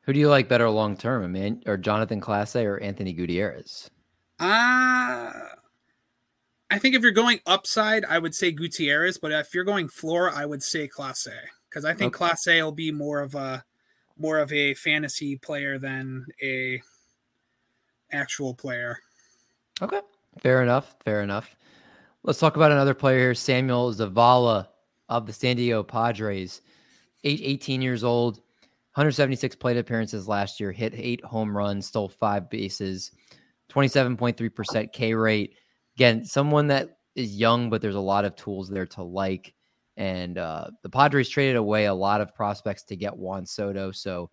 Who 0.01 0.11
do 0.11 0.19
you 0.19 0.27
like 0.27 0.49
better 0.49 0.69
long 0.69 0.97
term, 0.97 1.31
man, 1.31 1.63
or 1.65 1.77
Jonathan 1.77 2.19
Clase 2.19 2.61
or 2.61 2.79
Anthony 2.81 3.13
Gutierrez? 3.13 3.89
Uh 4.39 5.31
I 6.69 6.79
think 6.79 6.95
if 6.95 7.03
you're 7.03 7.11
going 7.11 7.39
upside, 7.45 8.03
I 8.03 8.17
would 8.17 8.33
say 8.33 8.51
Gutierrez, 8.51 9.19
but 9.19 9.31
if 9.31 9.53
you're 9.53 9.63
going 9.63 9.87
floor, 9.87 10.31
I 10.31 10.47
would 10.47 10.63
say 10.63 10.87
Clase 10.87 11.29
because 11.73 11.85
I 11.85 11.93
think 11.93 12.15
okay. 12.15 12.31
Clase 12.31 12.61
will 12.61 12.71
be 12.71 12.91
more 12.91 13.21
of 13.21 13.33
a 13.33 13.63
more 14.17 14.37
of 14.37 14.53
a 14.53 14.75
fantasy 14.75 15.37
player 15.37 15.79
than 15.79 16.25
a 16.41 16.81
actual 18.11 18.53
player. 18.53 18.99
Okay, 19.81 20.01
fair 20.41 20.61
enough. 20.61 20.95
Fair 21.03 21.23
enough. 21.23 21.55
Let's 22.21 22.39
talk 22.39 22.55
about 22.55 22.71
another 22.71 22.93
player 22.93 23.17
here, 23.17 23.33
Samuel 23.33 23.93
Zavala 23.93 24.67
of 25.09 25.25
the 25.25 25.33
San 25.33 25.55
Diego 25.55 25.81
Padres. 25.81 26.61
Eight, 27.25 27.41
18 27.41 27.81
years 27.81 28.03
old, 28.03 28.35
176 28.95 29.55
plate 29.55 29.77
appearances 29.77 30.27
last 30.27 30.59
year, 30.59 30.71
hit 30.73 30.93
eight 30.95 31.23
home 31.23 31.55
runs, 31.55 31.87
stole 31.87 32.09
five 32.09 32.49
bases, 32.49 33.11
27.3% 33.71 34.91
K 34.91 35.13
rate 35.13 35.55
again, 35.95 36.25
someone 36.25 36.67
that 36.67 36.97
is 37.15 37.35
young, 37.35 37.69
but 37.69 37.81
there's 37.81 37.95
a 37.95 37.99
lot 37.99 38.25
of 38.25 38.35
tools 38.35 38.69
there 38.69 38.85
to 38.87 39.03
like. 39.03 39.53
And 39.95 40.37
uh, 40.37 40.67
the 40.81 40.89
Padres 40.89 41.29
traded 41.29 41.55
away 41.55 41.85
a 41.85 41.93
lot 41.93 42.21
of 42.21 42.33
prospects 42.33 42.83
to 42.83 42.95
get 42.95 43.15
Juan 43.15 43.45
Soto. 43.45 43.91
So 43.91 44.29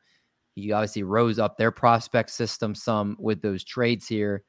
he 0.54 0.72
obviously 0.72 1.02
rose 1.02 1.38
up 1.38 1.56
their 1.56 1.70
prospect 1.70 2.30
system 2.30 2.74
some 2.74 3.16
with 3.18 3.42
those 3.42 3.64
trades 3.64 4.08
here. 4.08 4.42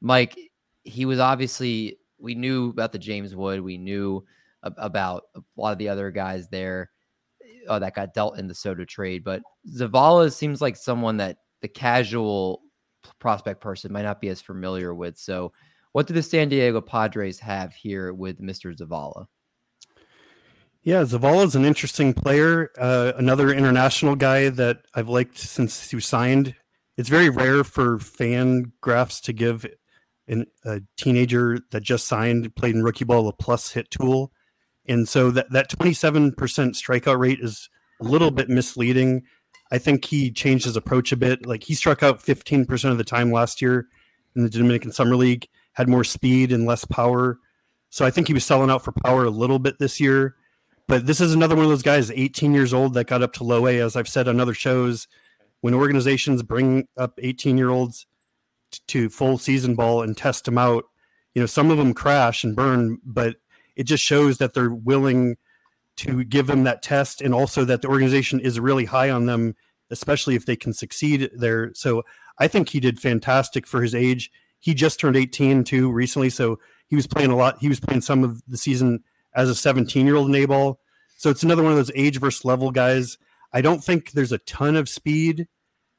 Mike, 0.00 0.38
he 0.82 1.04
was 1.04 1.18
obviously, 1.18 1.98
we 2.18 2.34
knew 2.34 2.70
about 2.70 2.92
the 2.92 2.98
James 2.98 3.34
Wood. 3.34 3.60
We 3.60 3.76
knew 3.76 4.24
about 4.62 5.24
a 5.34 5.40
lot 5.56 5.72
of 5.72 5.78
the 5.78 5.88
other 5.88 6.10
guys 6.10 6.48
there 6.48 6.90
uh, 7.68 7.78
that 7.78 7.94
got 7.94 8.14
dealt 8.14 8.38
in 8.38 8.48
the 8.48 8.54
Soto 8.54 8.84
trade. 8.84 9.24
But 9.24 9.42
Zavala 9.68 10.32
seems 10.32 10.60
like 10.60 10.76
someone 10.76 11.16
that 11.18 11.38
the 11.62 11.68
casual 11.68 12.62
prospect 13.18 13.60
person 13.60 13.92
might 13.92 14.02
not 14.02 14.20
be 14.20 14.28
as 14.28 14.40
familiar 14.40 14.94
with. 14.94 15.18
So 15.18 15.52
what 15.92 16.06
do 16.06 16.14
the 16.14 16.22
San 16.22 16.48
Diego 16.48 16.80
Padres 16.80 17.38
have 17.38 17.74
here 17.74 18.12
with 18.12 18.40
Mr. 18.40 18.76
Zavala? 18.76 19.26
Yeah, 20.86 21.02
Zavala 21.02 21.44
is 21.44 21.56
an 21.56 21.64
interesting 21.64 22.14
player. 22.14 22.70
Uh, 22.78 23.10
another 23.16 23.52
international 23.52 24.14
guy 24.14 24.50
that 24.50 24.82
I've 24.94 25.08
liked 25.08 25.36
since 25.36 25.90
he 25.90 25.98
signed. 25.98 26.54
It's 26.96 27.08
very 27.08 27.28
rare 27.28 27.64
for 27.64 27.98
fan 27.98 28.70
graphs 28.80 29.20
to 29.22 29.32
give 29.32 29.66
an, 30.28 30.46
a 30.64 30.82
teenager 30.96 31.58
that 31.72 31.82
just 31.82 32.06
signed, 32.06 32.54
played 32.54 32.76
in 32.76 32.84
rookie 32.84 33.04
ball, 33.04 33.26
a 33.26 33.32
plus 33.32 33.72
hit 33.72 33.90
tool. 33.90 34.30
And 34.86 35.08
so 35.08 35.32
that, 35.32 35.50
that 35.50 35.70
27% 35.70 36.36
strikeout 36.36 37.18
rate 37.18 37.40
is 37.40 37.68
a 38.00 38.04
little 38.04 38.30
bit 38.30 38.48
misleading. 38.48 39.22
I 39.72 39.78
think 39.78 40.04
he 40.04 40.30
changed 40.30 40.66
his 40.66 40.76
approach 40.76 41.10
a 41.10 41.16
bit. 41.16 41.44
Like 41.44 41.64
he 41.64 41.74
struck 41.74 42.04
out 42.04 42.22
15% 42.22 42.92
of 42.92 42.96
the 42.96 43.02
time 43.02 43.32
last 43.32 43.60
year 43.60 43.88
in 44.36 44.44
the 44.44 44.50
Dominican 44.50 44.92
Summer 44.92 45.16
League 45.16 45.48
had 45.72 45.88
more 45.88 46.04
speed 46.04 46.52
and 46.52 46.64
less 46.64 46.84
power. 46.84 47.40
So 47.90 48.06
I 48.06 48.12
think 48.12 48.28
he 48.28 48.34
was 48.34 48.44
selling 48.44 48.70
out 48.70 48.84
for 48.84 48.92
power 48.92 49.24
a 49.24 49.30
little 49.30 49.58
bit 49.58 49.80
this 49.80 49.98
year. 49.98 50.36
But 50.88 51.06
this 51.06 51.20
is 51.20 51.34
another 51.34 51.56
one 51.56 51.64
of 51.64 51.70
those 51.70 51.82
guys, 51.82 52.10
18 52.10 52.54
years 52.54 52.72
old, 52.72 52.94
that 52.94 53.08
got 53.08 53.22
up 53.22 53.32
to 53.34 53.44
low 53.44 53.66
A. 53.66 53.80
As 53.80 53.96
I've 53.96 54.08
said 54.08 54.28
on 54.28 54.40
other 54.40 54.54
shows, 54.54 55.08
when 55.60 55.74
organizations 55.74 56.42
bring 56.42 56.86
up 56.96 57.18
18 57.20 57.58
year 57.58 57.70
olds 57.70 58.06
to 58.88 59.08
full 59.08 59.38
season 59.38 59.74
ball 59.74 60.02
and 60.02 60.16
test 60.16 60.44
them 60.44 60.58
out, 60.58 60.84
you 61.34 61.42
know, 61.42 61.46
some 61.46 61.70
of 61.70 61.78
them 61.78 61.92
crash 61.92 62.44
and 62.44 62.54
burn, 62.54 62.98
but 63.04 63.36
it 63.74 63.84
just 63.84 64.02
shows 64.02 64.38
that 64.38 64.54
they're 64.54 64.70
willing 64.70 65.36
to 65.96 66.24
give 66.24 66.46
them 66.46 66.64
that 66.64 66.82
test 66.82 67.20
and 67.20 67.34
also 67.34 67.64
that 67.64 67.82
the 67.82 67.88
organization 67.88 68.38
is 68.38 68.60
really 68.60 68.84
high 68.84 69.10
on 69.10 69.26
them, 69.26 69.54
especially 69.90 70.34
if 70.34 70.46
they 70.46 70.56
can 70.56 70.72
succeed 70.72 71.30
there. 71.34 71.72
So 71.74 72.04
I 72.38 72.48
think 72.48 72.68
he 72.68 72.80
did 72.80 73.00
fantastic 73.00 73.66
for 73.66 73.82
his 73.82 73.94
age 73.94 74.30
he 74.66 74.74
just 74.74 74.98
turned 74.98 75.16
18 75.16 75.62
too 75.62 75.90
recently, 75.90 76.30
so 76.30 76.58
he 76.88 76.96
was 76.96 77.06
playing 77.06 77.30
a 77.30 77.36
lot. 77.36 77.58
He 77.60 77.68
was 77.68 77.80
playing 77.80 78.00
some 78.00 78.24
of 78.24 78.42
the 78.48 78.56
season 78.56 79.04
as 79.36 79.48
a 79.48 79.54
17 79.54 80.06
year 80.06 80.16
old 80.16 80.28
in 80.28 80.34
A 80.34 80.46
ball. 80.46 80.80
So 81.16 81.30
it's 81.30 81.42
another 81.42 81.62
one 81.62 81.72
of 81.72 81.78
those 81.78 81.92
age 81.94 82.18
versus 82.18 82.44
level 82.44 82.70
guys. 82.70 83.18
I 83.52 83.60
don't 83.60 83.84
think 83.84 84.12
there's 84.12 84.32
a 84.32 84.38
ton 84.38 84.76
of 84.76 84.88
speed 84.88 85.46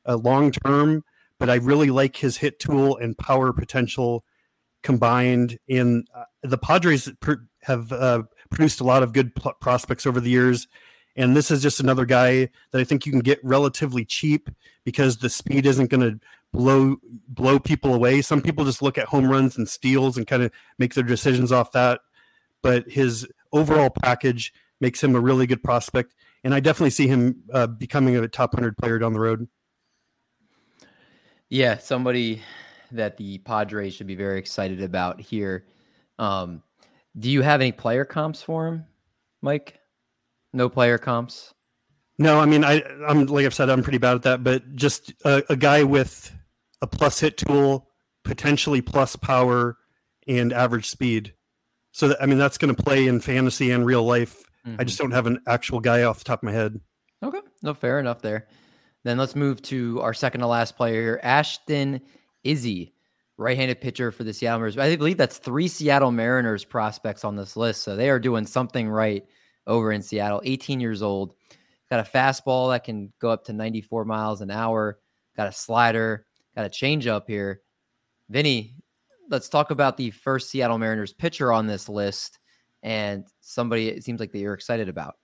uh, 0.06 0.18
long 0.18 0.52
term, 0.52 1.04
but 1.40 1.50
I 1.50 1.56
really 1.56 1.90
like 1.90 2.18
his 2.18 2.38
hit 2.38 2.60
tool 2.60 2.98
and 2.98 3.18
power 3.18 3.54
potential 3.54 4.26
combined. 4.84 5.58
And 5.70 6.08
uh, 6.14 6.26
the 6.44 6.58
Padres 6.58 7.10
pr- 7.20 7.46
have 7.64 7.92
uh, 7.92 8.24
produced 8.50 8.80
a 8.80 8.84
lot 8.84 9.04
of 9.04 9.14
good 9.14 9.34
pl- 9.36 9.54
prospects 9.60 10.06
over 10.06 10.20
the 10.20 10.30
years. 10.30 10.68
And 11.16 11.36
this 11.36 11.50
is 11.50 11.64
just 11.64 11.80
another 11.80 12.06
guy 12.06 12.50
that 12.72 12.80
I 12.80 12.84
think 12.84 13.06
you 13.06 13.12
can 13.12 13.22
get 13.22 13.40
relatively 13.44 14.06
cheap 14.06 14.50
because 14.86 15.18
the 15.18 15.30
speed 15.30 15.66
isn't 15.66 15.90
going 15.90 16.02
to 16.12 16.20
blow 16.54 16.98
blow 17.28 17.60
people 17.60 17.94
away. 17.94 18.22
Some 18.22 18.42
people 18.42 18.66
just 18.66 18.82
look 18.82 18.98
at 18.98 19.08
home 19.08 19.28
runs 19.28 19.58
and 19.58 19.68
steals 19.68 20.16
and 20.16 20.28
kind 20.28 20.44
of 20.44 20.52
make 20.78 20.94
their 20.94 21.04
decisions 21.04 21.52
off 21.52 21.72
that. 21.72 22.02
But 22.64 22.90
his 22.90 23.28
overall 23.54 23.90
package 23.90 24.54
makes 24.82 25.04
him 25.04 25.16
a 25.16 25.20
really 25.20 25.48
good 25.48 25.64
prospect, 25.64 26.16
and 26.44 26.54
I 26.54 26.60
definitely 26.60 26.92
see 26.92 27.08
him 27.08 27.44
uh, 27.54 27.68
becoming 27.68 28.16
a 28.16 28.28
top 28.28 28.54
hundred 28.54 28.78
player 28.78 29.00
down 29.00 29.14
the 29.14 29.20
road. 29.20 29.48
Yeah, 31.50 31.78
somebody 31.78 32.42
that 32.92 33.18
the 33.18 33.38
Padres 33.40 33.94
should 33.94 34.08
be 34.08 34.16
very 34.16 34.40
excited 34.40 34.82
about 34.82 35.22
here. 35.22 35.66
Um, 36.20 36.64
do 37.18 37.30
you 37.30 37.42
have 37.42 37.62
any 37.62 37.72
player 37.72 38.06
comps 38.06 38.42
for 38.42 38.68
him, 38.68 38.86
Mike? 39.42 39.80
No 40.54 40.70
player 40.70 40.98
comps. 40.98 41.54
No, 42.20 42.40
I 42.40 42.46
mean, 42.46 42.64
I, 42.64 42.84
I'm 43.08 43.26
like 43.28 43.46
I've 43.46 43.54
said, 43.54 43.70
I'm 43.70 43.84
pretty 43.84 44.00
bad 44.00 44.16
at 44.16 44.24
that. 44.24 44.44
But 44.44 44.76
just 44.76 45.14
a, 45.24 45.44
a 45.52 45.56
guy 45.56 45.84
with 45.84 46.32
a 46.82 46.88
plus 46.88 47.20
hit 47.20 47.38
tool, 47.38 47.90
potentially 48.24 48.82
plus 48.82 49.16
power 49.16 49.78
and 50.28 50.52
average 50.52 50.90
speed. 50.90 51.34
So 51.98 52.10
that, 52.10 52.22
I 52.22 52.28
mean 52.28 52.38
that's 52.38 52.60
going 52.60 52.76
to 52.76 52.84
play 52.84 53.08
in 53.08 53.20
fantasy 53.20 53.72
and 53.72 53.84
real 53.84 54.04
life. 54.04 54.44
Mm-hmm. 54.68 54.80
I 54.80 54.84
just 54.84 55.00
don't 55.00 55.10
have 55.10 55.26
an 55.26 55.42
actual 55.48 55.80
guy 55.80 56.04
off 56.04 56.20
the 56.20 56.26
top 56.26 56.40
of 56.40 56.44
my 56.44 56.52
head. 56.52 56.80
Okay, 57.24 57.40
no, 57.64 57.74
fair 57.74 58.00
enough 58.00 58.22
there. 58.22 58.48
Then 59.04 59.18
let's 59.18 59.36
move 59.36 59.64
to 59.64 60.00
our 60.02 60.14
second 60.14 60.42
to 60.42 60.48
last 60.48 60.78
player 60.78 61.02
here, 61.02 61.20
Ashton 61.24 62.02
Izzi, 62.46 62.92
right-handed 63.38 63.82
pitcher 63.82 64.12
for 64.12 64.24
the 64.24 64.32
Seattle 64.32 64.60
Mariners. 64.60 64.78
I 64.78 64.96
believe 64.96 65.18
that's 65.18 65.40
three 65.40 65.68
Seattle 65.68 66.12
Mariners 66.12 66.64
prospects 66.64 67.24
on 67.24 67.36
this 67.36 67.58
list, 67.58 67.82
so 67.82 67.96
they 67.96 68.12
are 68.12 68.20
doing 68.20 68.46
something 68.46 68.88
right 68.88 69.26
over 69.66 69.92
in 69.92 70.04
Seattle. 70.04 70.44
18 70.46 70.80
years 70.80 71.02
old, 71.02 71.34
got 71.90 72.06
a 72.08 72.08
fastball 72.08 72.72
that 72.74 72.84
can 72.84 73.12
go 73.20 73.32
up 73.32 73.46
to 73.46 73.54
94 73.54 74.06
miles 74.06 74.42
an 74.42 74.52
hour, 74.52 75.00
got 75.36 75.48
a 75.48 75.52
slider, 75.52 76.28
got 76.56 76.68
a 76.68 76.70
changeup 76.70 77.24
here. 77.26 77.62
Vinny, 78.30 78.76
let's 79.30 79.50
talk 79.50 79.72
about 79.72 79.98
the 79.98 80.12
first 80.12 80.50
Seattle 80.50 80.78
Mariners 80.78 81.14
pitcher 81.14 81.52
on 81.52 81.68
this 81.68 81.90
list 81.90 82.40
and 82.84 83.26
somebody 83.42 83.90
it 83.90 84.04
seems 84.04 84.20
like 84.20 84.32
that 84.32 84.40
you're 84.40 84.54
excited 84.54 84.90
about. 84.90 85.16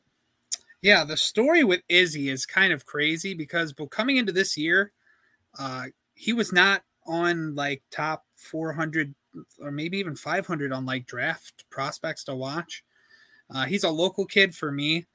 Yeah, 0.82 1.06
the 1.06 1.16
story 1.16 1.64
with 1.64 1.82
Izzi 1.90 2.32
is 2.32 2.46
kind 2.46 2.74
of 2.74 2.86
crazy 2.86 3.34
because 3.34 3.74
coming 3.90 4.18
into 4.18 4.34
this 4.34 4.58
year, 4.58 4.92
uh, 5.58 5.86
he 6.14 6.34
was 6.34 6.52
not 6.52 6.84
on 7.06 7.56
like 7.56 7.84
top 7.90 8.26
400 8.36 9.16
or 9.60 9.72
maybe 9.72 9.98
even 9.98 10.16
500 10.16 10.74
on 10.74 10.86
like 10.86 11.06
draft 11.06 11.66
prospects 11.70 12.26
to 12.26 12.36
watch. 12.36 12.84
Uh, 13.54 13.66
he's 13.66 13.84
a 13.84 13.90
local 13.90 14.26
kid 14.26 14.54
for 14.54 14.72
me. 14.72 15.06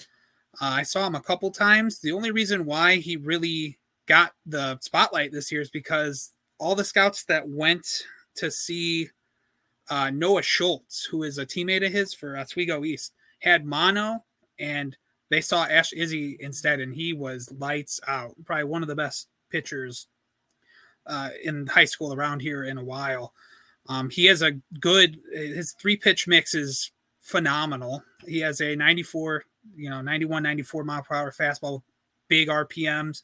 Uh, 0.61 0.77
I 0.79 0.83
saw 0.83 1.07
him 1.07 1.14
a 1.14 1.20
couple 1.20 1.51
times. 1.51 2.01
The 2.01 2.12
only 2.12 2.31
reason 2.31 2.64
why 2.64 2.96
he 2.96 3.16
really 3.16 3.79
got 4.07 4.33
the 4.46 4.79
spotlight 4.81 5.33
this 5.33 5.53
year 5.53 5.61
is 5.61 5.70
because 5.70 6.33
all 6.59 6.74
the 6.74 6.85
scouts 6.85 7.24
that 7.24 7.48
went 7.48 8.05
to 8.38 8.51
see 8.51 9.11
uh, 9.90 10.11
Noah 10.11 10.42
Schultz, 10.42 11.05
who 11.05 11.22
is 11.22 11.38
a 11.38 11.46
teammate 11.46 11.87
of 11.87 11.92
his 11.92 12.12
for 12.14 12.37
Oswego 12.37 12.85
East, 12.85 13.12
had 13.40 13.64
mono, 13.64 14.24
and 14.59 14.96
they 15.31 15.40
saw 15.40 15.64
Ash 15.64 15.92
Izzi 15.92 16.38
instead, 16.40 16.81
and 16.81 16.94
he 16.94 17.12
was 17.12 17.53
lights 17.59 18.01
out. 18.07 18.35
Probably 18.44 18.64
one 18.64 18.83
of 18.83 18.88
the 18.88 18.94
best 18.94 19.29
pitchers 19.51 20.09
uh, 21.07 21.31
in 21.42 21.66
high 21.66 21.85
school 21.85 22.14
around 22.14 22.40
here 22.40 22.64
in 22.64 22.79
a 22.79 22.85
while. 22.85 23.33
Um, 23.88 24.11
he 24.11 24.27
has 24.27 24.42
a 24.42 24.53
good 24.81 25.18
his 25.33 25.72
three 25.72 25.96
pitch 25.96 26.27
mix 26.27 26.55
is 26.55 26.92
phenomenal. 27.20 28.03
He 28.27 28.40
has 28.40 28.61
a 28.61 28.74
94, 28.74 29.44
you 29.77 29.90
know, 29.90 30.03
91, 30.03 30.42
94 30.42 30.85
mile 30.85 31.03
per 31.03 31.14
hour 31.14 31.33
fastball, 31.33 31.83
big 32.29 32.48
RPMs, 32.48 33.22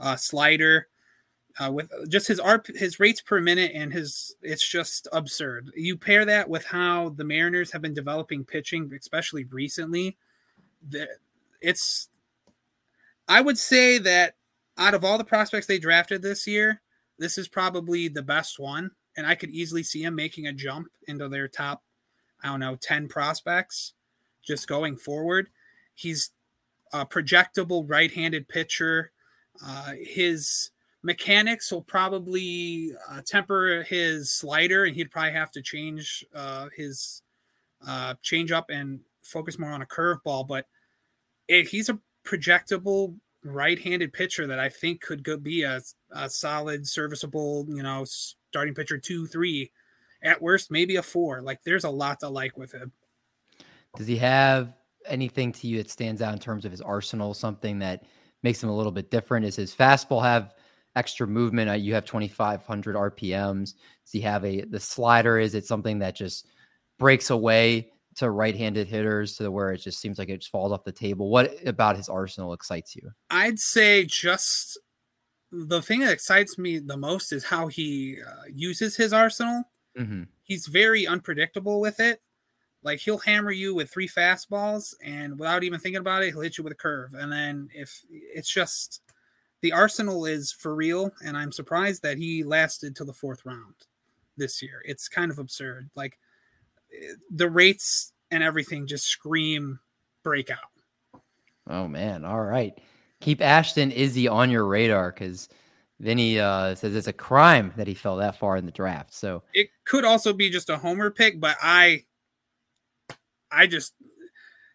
uh, 0.00 0.16
slider, 0.16 0.88
uh, 1.58 1.70
with 1.70 1.90
just 2.08 2.28
his 2.28 2.40
RP, 2.40 2.76
his 2.76 2.98
rates 2.98 3.20
per 3.20 3.40
minute 3.40 3.72
and 3.74 3.92
his 3.92 4.36
it's 4.42 4.66
just 4.66 5.08
absurd. 5.12 5.70
You 5.76 5.96
pair 5.96 6.24
that 6.24 6.48
with 6.48 6.64
how 6.64 7.10
the 7.10 7.24
Mariners 7.24 7.72
have 7.72 7.82
been 7.82 7.94
developing 7.94 8.44
pitching, 8.44 8.90
especially 8.98 9.44
recently. 9.44 10.16
That 10.88 11.08
it's, 11.60 12.08
I 13.28 13.40
would 13.40 13.58
say 13.58 13.98
that 13.98 14.34
out 14.78 14.94
of 14.94 15.04
all 15.04 15.18
the 15.18 15.24
prospects 15.24 15.66
they 15.66 15.78
drafted 15.78 16.22
this 16.22 16.46
year, 16.46 16.80
this 17.18 17.38
is 17.38 17.48
probably 17.48 18.08
the 18.08 18.22
best 18.22 18.58
one, 18.58 18.90
and 19.16 19.26
I 19.26 19.34
could 19.34 19.50
easily 19.50 19.82
see 19.82 20.02
him 20.02 20.14
making 20.14 20.46
a 20.46 20.52
jump 20.52 20.88
into 21.06 21.28
their 21.28 21.46
top, 21.46 21.82
I 22.42 22.48
don't 22.48 22.60
know, 22.60 22.76
ten 22.76 23.08
prospects, 23.08 23.92
just 24.42 24.66
going 24.66 24.96
forward. 24.96 25.48
He's 25.94 26.30
a 26.92 27.06
projectable 27.06 27.84
right-handed 27.86 28.48
pitcher. 28.48 29.12
Uh, 29.64 29.92
his 30.00 30.71
mechanics 31.02 31.72
will 31.72 31.82
probably 31.82 32.92
uh, 33.10 33.20
temper 33.26 33.84
his 33.88 34.32
slider, 34.32 34.84
and 34.84 34.94
he'd 34.94 35.10
probably 35.10 35.32
have 35.32 35.50
to 35.52 35.62
change 35.62 36.24
uh, 36.34 36.68
his 36.76 37.22
uh, 37.86 38.14
change 38.22 38.52
up 38.52 38.70
and 38.70 39.00
focus 39.22 39.58
more 39.58 39.70
on 39.70 39.82
a 39.82 39.86
curveball. 39.86 40.46
But 40.46 40.66
he's 41.48 41.88
a 41.88 41.98
projectable 42.24 43.16
right-handed 43.44 44.12
pitcher 44.12 44.46
that 44.46 44.58
I 44.58 44.68
think 44.68 45.00
could 45.00 45.24
go 45.24 45.36
be 45.36 45.64
a, 45.64 45.80
a 46.12 46.30
solid, 46.30 46.86
serviceable, 46.86 47.66
you 47.68 47.82
know, 47.82 48.04
starting 48.04 48.74
pitcher 48.74 48.98
two, 48.98 49.26
three, 49.26 49.72
at 50.22 50.40
worst 50.40 50.70
maybe 50.70 50.96
a 50.96 51.02
four. 51.02 51.42
Like 51.42 51.62
there's 51.64 51.84
a 51.84 51.90
lot 51.90 52.20
to 52.20 52.28
like 52.28 52.56
with 52.56 52.72
him. 52.72 52.92
Does 53.96 54.06
he 54.06 54.16
have 54.18 54.72
anything 55.06 55.52
to 55.52 55.66
you 55.66 55.78
that 55.78 55.90
stands 55.90 56.22
out 56.22 56.32
in 56.32 56.38
terms 56.38 56.64
of 56.64 56.70
his 56.70 56.80
arsenal? 56.80 57.34
Something 57.34 57.80
that 57.80 58.04
makes 58.44 58.62
him 58.62 58.70
a 58.70 58.76
little 58.76 58.92
bit 58.92 59.10
different? 59.10 59.44
Is 59.44 59.56
his 59.56 59.74
fastball 59.74 60.22
have 60.22 60.54
extra 60.96 61.26
movement. 61.26 61.70
Uh, 61.70 61.74
you 61.74 61.94
have 61.94 62.04
2,500 62.04 62.96
RPMs. 62.96 63.74
Does 64.04 64.12
he 64.12 64.20
have 64.20 64.44
a 64.44 64.62
the 64.62 64.80
slider? 64.80 65.38
Is 65.38 65.54
it 65.54 65.66
something 65.66 65.98
that 66.00 66.14
just 66.14 66.46
breaks 66.98 67.30
away 67.30 67.90
to 68.16 68.30
right-handed 68.30 68.86
hitters 68.86 69.36
to 69.36 69.50
where 69.50 69.72
it 69.72 69.78
just 69.78 70.00
seems 70.00 70.18
like 70.18 70.28
it 70.28 70.38
just 70.38 70.50
falls 70.50 70.72
off 70.72 70.84
the 70.84 70.92
table? 70.92 71.30
What 71.30 71.54
about 71.66 71.96
his 71.96 72.08
arsenal 72.08 72.52
excites 72.52 72.94
you? 72.94 73.10
I'd 73.30 73.58
say 73.58 74.04
just 74.04 74.78
the 75.50 75.82
thing 75.82 76.00
that 76.00 76.12
excites 76.12 76.58
me 76.58 76.78
the 76.78 76.96
most 76.96 77.32
is 77.32 77.44
how 77.44 77.68
he 77.68 78.18
uh, 78.26 78.44
uses 78.52 78.96
his 78.96 79.12
arsenal. 79.12 79.64
Mm-hmm. 79.98 80.22
He's 80.42 80.66
very 80.66 81.06
unpredictable 81.06 81.80
with 81.80 82.00
it. 82.00 82.20
Like 82.82 82.98
he'll 82.98 83.18
hammer 83.18 83.52
you 83.52 83.74
with 83.74 83.90
three 83.90 84.08
fastballs, 84.08 84.94
and 85.04 85.38
without 85.38 85.62
even 85.62 85.78
thinking 85.78 86.00
about 86.00 86.24
it, 86.24 86.30
he'll 86.30 86.40
hit 86.40 86.58
you 86.58 86.64
with 86.64 86.72
a 86.72 86.76
curve. 86.76 87.14
And 87.14 87.30
then 87.30 87.68
if 87.72 88.00
it's 88.10 88.52
just 88.52 89.01
the 89.62 89.72
arsenal 89.72 90.26
is 90.26 90.52
for 90.52 90.74
real, 90.74 91.12
and 91.24 91.36
I'm 91.36 91.52
surprised 91.52 92.02
that 92.02 92.18
he 92.18 92.44
lasted 92.44 92.94
till 92.94 93.06
the 93.06 93.12
fourth 93.12 93.46
round 93.46 93.74
this 94.36 94.60
year. 94.60 94.82
It's 94.84 95.08
kind 95.08 95.30
of 95.30 95.38
absurd. 95.38 95.88
Like 95.94 96.18
the 97.30 97.48
rates 97.48 98.12
and 98.30 98.42
everything 98.42 98.86
just 98.86 99.06
scream 99.06 99.78
breakout. 100.22 100.58
Oh 101.68 101.86
man! 101.86 102.24
All 102.24 102.40
right, 102.40 102.76
keep 103.20 103.40
Ashton 103.40 103.92
Izzi 103.92 104.30
on 104.30 104.50
your 104.50 104.66
radar 104.66 105.12
because 105.12 105.48
Vinny 106.00 106.40
uh, 106.40 106.74
says 106.74 106.96
it's 106.96 107.06
a 107.06 107.12
crime 107.12 107.72
that 107.76 107.86
he 107.86 107.94
fell 107.94 108.16
that 108.16 108.36
far 108.36 108.56
in 108.56 108.66
the 108.66 108.72
draft. 108.72 109.14
So 109.14 109.44
it 109.54 109.70
could 109.84 110.04
also 110.04 110.32
be 110.32 110.50
just 110.50 110.70
a 110.70 110.76
homer 110.76 111.10
pick, 111.10 111.40
but 111.40 111.56
I, 111.62 112.04
I 113.52 113.68
just 113.68 113.94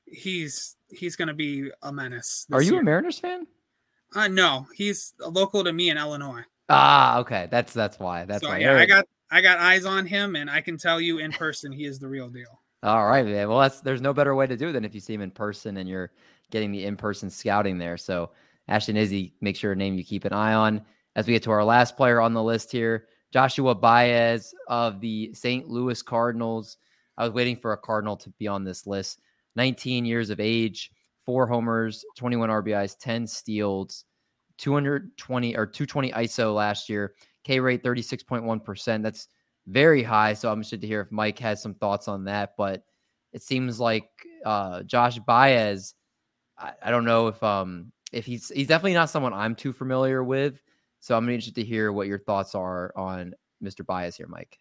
he's 0.06 0.78
he's 0.90 1.18
going 1.18 1.28
to 1.28 1.34
be 1.34 1.70
a 1.82 1.92
menace. 1.92 2.48
Are 2.54 2.62
you 2.62 2.74
year. 2.74 2.82
a 2.82 2.86
Mariners 2.86 3.20
fan? 3.20 3.46
Uh, 4.16 4.28
no, 4.28 4.68
he's 4.76 5.14
local 5.20 5.64
to 5.64 5.74
me 5.74 5.90
in 5.90 5.98
Illinois. 5.98 6.44
Ah, 6.70 7.20
okay. 7.20 7.48
That's 7.50 7.74
that's 7.74 8.00
why. 8.00 8.26
That's 8.26 8.44
so, 8.44 8.50
why. 8.50 8.60
Yeah, 8.60 8.78
I 8.78 8.86
got 8.86 9.06
I 9.32 9.42
got 9.42 9.60
eyes 9.60 9.86
on 9.86 10.06
him, 10.06 10.36
and 10.36 10.50
I 10.50 10.62
can 10.62 10.78
tell 10.78 11.00
you 11.00 11.20
in 11.20 11.32
person 11.32 11.72
he 11.72 11.86
is 11.86 12.00
the 12.00 12.08
real 12.08 12.30
deal. 12.30 12.62
All 12.84 13.08
right, 13.08 13.26
man. 13.26 13.50
Well, 13.50 13.60
that's 13.60 13.82
there's 13.82 14.02
no 14.02 14.14
better 14.14 14.36
way 14.36 14.48
to 14.48 14.58
do 14.58 14.70
it 14.70 14.72
than 14.74 14.86
if 14.86 14.94
you 14.94 15.02
see 15.02 15.14
him 15.14 15.22
in 15.22 15.32
person 15.32 15.78
and 15.78 15.90
you're 15.90 16.12
getting 16.52 16.72
the 16.72 16.86
in-person 16.86 17.30
scouting 17.30 17.78
there. 17.78 17.98
So 17.98 18.32
Ashton 18.68 18.96
Izzi, 18.96 19.34
make 19.42 19.56
sure 19.56 19.72
a 19.72 19.76
name 19.76 19.96
you 19.96 20.04
keep 20.04 20.26
an 20.26 20.34
eye 20.34 20.54
on. 20.54 20.82
As 21.16 21.26
we 21.26 21.34
get 21.34 21.44
to 21.44 21.52
our 21.52 21.64
last 21.64 21.98
player 21.98 22.22
on 22.22 22.34
the 22.34 22.44
list 22.44 22.72
here, 22.72 23.08
Joshua 23.34 23.74
Baez 23.74 24.54
of 24.68 25.02
the 25.02 25.34
St. 25.34 25.68
Louis 25.68 26.02
Cardinals. 26.02 26.78
I 27.18 27.24
was 27.24 27.34
waiting 27.34 27.58
for 27.58 27.74
a 27.74 27.78
Cardinal 27.78 28.16
to 28.18 28.30
be 28.38 28.48
on 28.48 28.64
this 28.64 28.86
list. 28.86 29.22
19 29.56 30.06
years 30.06 30.30
of 30.30 30.40
age, 30.40 30.92
four 31.28 31.46
homers, 31.46 32.04
21 32.16 32.50
RBIs, 32.50 32.98
10 32.98 33.28
steals, 33.28 34.06
220 34.58 35.56
or 35.56 35.68
220 35.68 36.12
ISO 36.14 36.56
last 36.56 36.90
year. 36.90 37.14
K 37.44 37.60
rate 37.60 37.84
36.1%. 37.84 39.04
That's 39.04 39.28
very 39.68 40.02
high. 40.02 40.34
So 40.34 40.50
I'm 40.50 40.60
interested 40.60 40.82
to 40.82 40.88
hear 40.88 41.02
if 41.02 41.12
Mike 41.12 41.38
has 41.40 41.62
some 41.62 41.76
thoughts 41.76 42.08
on 42.08 42.24
that. 42.24 42.54
But 42.58 42.84
it 43.34 43.44
seems 43.44 43.80
like 43.80 44.10
uh, 44.46 44.84
Josh 44.84 45.20
Baez, 45.20 45.94
I, 46.58 46.72
I, 46.82 46.90
don't 46.90 47.06
know 47.06 47.28
if 47.28 47.44
um 47.44 47.92
if 48.12 48.26
he's 48.26 48.50
he's 48.50 48.68
definitely 48.68 48.94
not 48.94 49.10
someone 49.10 49.34
I'm 49.34 49.54
too 49.54 49.74
familiar 49.74 50.24
with. 50.24 50.62
So 51.02 51.16
I'm 51.16 51.30
interested 51.30 51.56
to 51.56 51.64
hear 51.64 51.92
what 51.92 52.08
your 52.08 52.20
thoughts 52.20 52.56
are 52.56 52.92
on 52.96 53.34
Mr. 53.64 53.86
Baez 53.86 54.16
here, 54.16 54.28
Mike. 54.28 54.58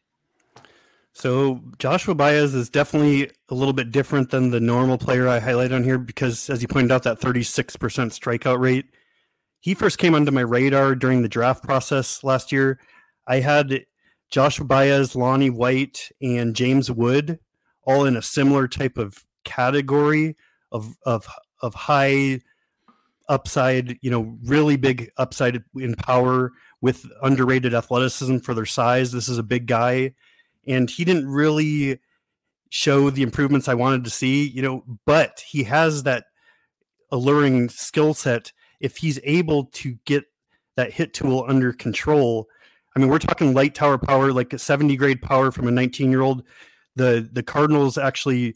So 1.17 1.63
Joshua 1.79 2.15
Baez 2.15 2.55
is 2.55 2.69
definitely 2.69 3.31
a 3.49 3.55
little 3.55 3.73
bit 3.73 3.91
different 3.91 4.31
than 4.31 4.51
the 4.51 4.61
normal 4.61 4.99
player 4.99 5.27
I 5.27 5.39
highlight 5.39 5.73
on 5.73 5.83
here 5.83 5.97
because, 5.97 6.51
as 6.51 6.61
you 6.61 6.69
pointed 6.69 6.93
out, 6.93 7.05
that 7.05 7.21
36% 7.21 7.71
strikeout 7.73 8.61
rate. 8.61 8.85
He 9.61 9.73
first 9.73 9.97
came 9.97 10.15
onto 10.15 10.31
my 10.31 10.43
radar 10.43 10.95
during 10.95 11.23
the 11.23 11.29
draft 11.31 11.65
process 11.65 12.23
last 12.23 12.53
year. 12.53 12.79
I 13.27 13.41
had 13.41 13.87
Joshua 14.29 14.67
Baez, 14.67 15.17
Lonnie 15.17 15.49
White, 15.49 16.11
and 16.21 16.55
James 16.55 16.91
Wood 16.91 17.39
all 17.85 18.05
in 18.05 18.15
a 18.15 18.21
similar 18.21 18.69
type 18.69 18.99
of 18.99 19.25
category 19.43 20.37
of 20.71 20.99
of 21.07 21.27
of 21.63 21.73
high 21.73 22.41
upside, 23.31 23.99
you 24.03 24.11
know, 24.11 24.37
really 24.45 24.77
big 24.77 25.11
upside 25.17 25.65
in 25.77 25.95
power 25.95 26.53
with 26.83 27.07
underrated 27.23 27.73
athleticism 27.73 28.37
for 28.41 28.53
their 28.53 28.67
size. 28.67 29.13
This 29.13 29.31
is 29.31 29.39
a 29.39 29.43
big 29.43 29.67
guy 29.67 30.13
and 30.67 30.91
he 30.91 31.05
didn't 31.05 31.29
really 31.29 32.01
show 32.71 33.11
the 33.11 33.23
improvements 33.23 33.69
I 33.69 33.75
wanted 33.75 34.05
to 34.05 34.11
see, 34.11 34.49
you 34.49 34.63
know, 34.63 34.85
but 35.05 35.43
he 35.47 35.65
has 35.65 36.03
that 36.03 36.25
alluring 37.11 37.69
skill 37.69 38.15
set 38.15 38.53
if 38.81 38.99
he's 38.99 39.21
able 39.25 39.67
to 39.67 39.97
get 40.05 40.25
that 40.77 40.93
hit 40.93 41.15
tool 41.15 41.45
under 41.49 41.73
control. 41.73 42.49
I 42.95 42.99
mean, 42.99 43.09
we're 43.09 43.19
talking 43.19 43.55
light 43.55 43.75
tower 43.75 43.99
power, 43.99 44.33
like 44.33 44.53
a 44.53 44.59
70 44.59 44.97
grade 44.97 45.23
power 45.23 45.51
from 45.51 45.69
a 45.69 45.71
19 45.71 46.11
year 46.11 46.23
old. 46.23 46.43
The 46.97 47.29
the 47.31 47.43
Cardinals 47.43 47.99
actually 47.99 48.55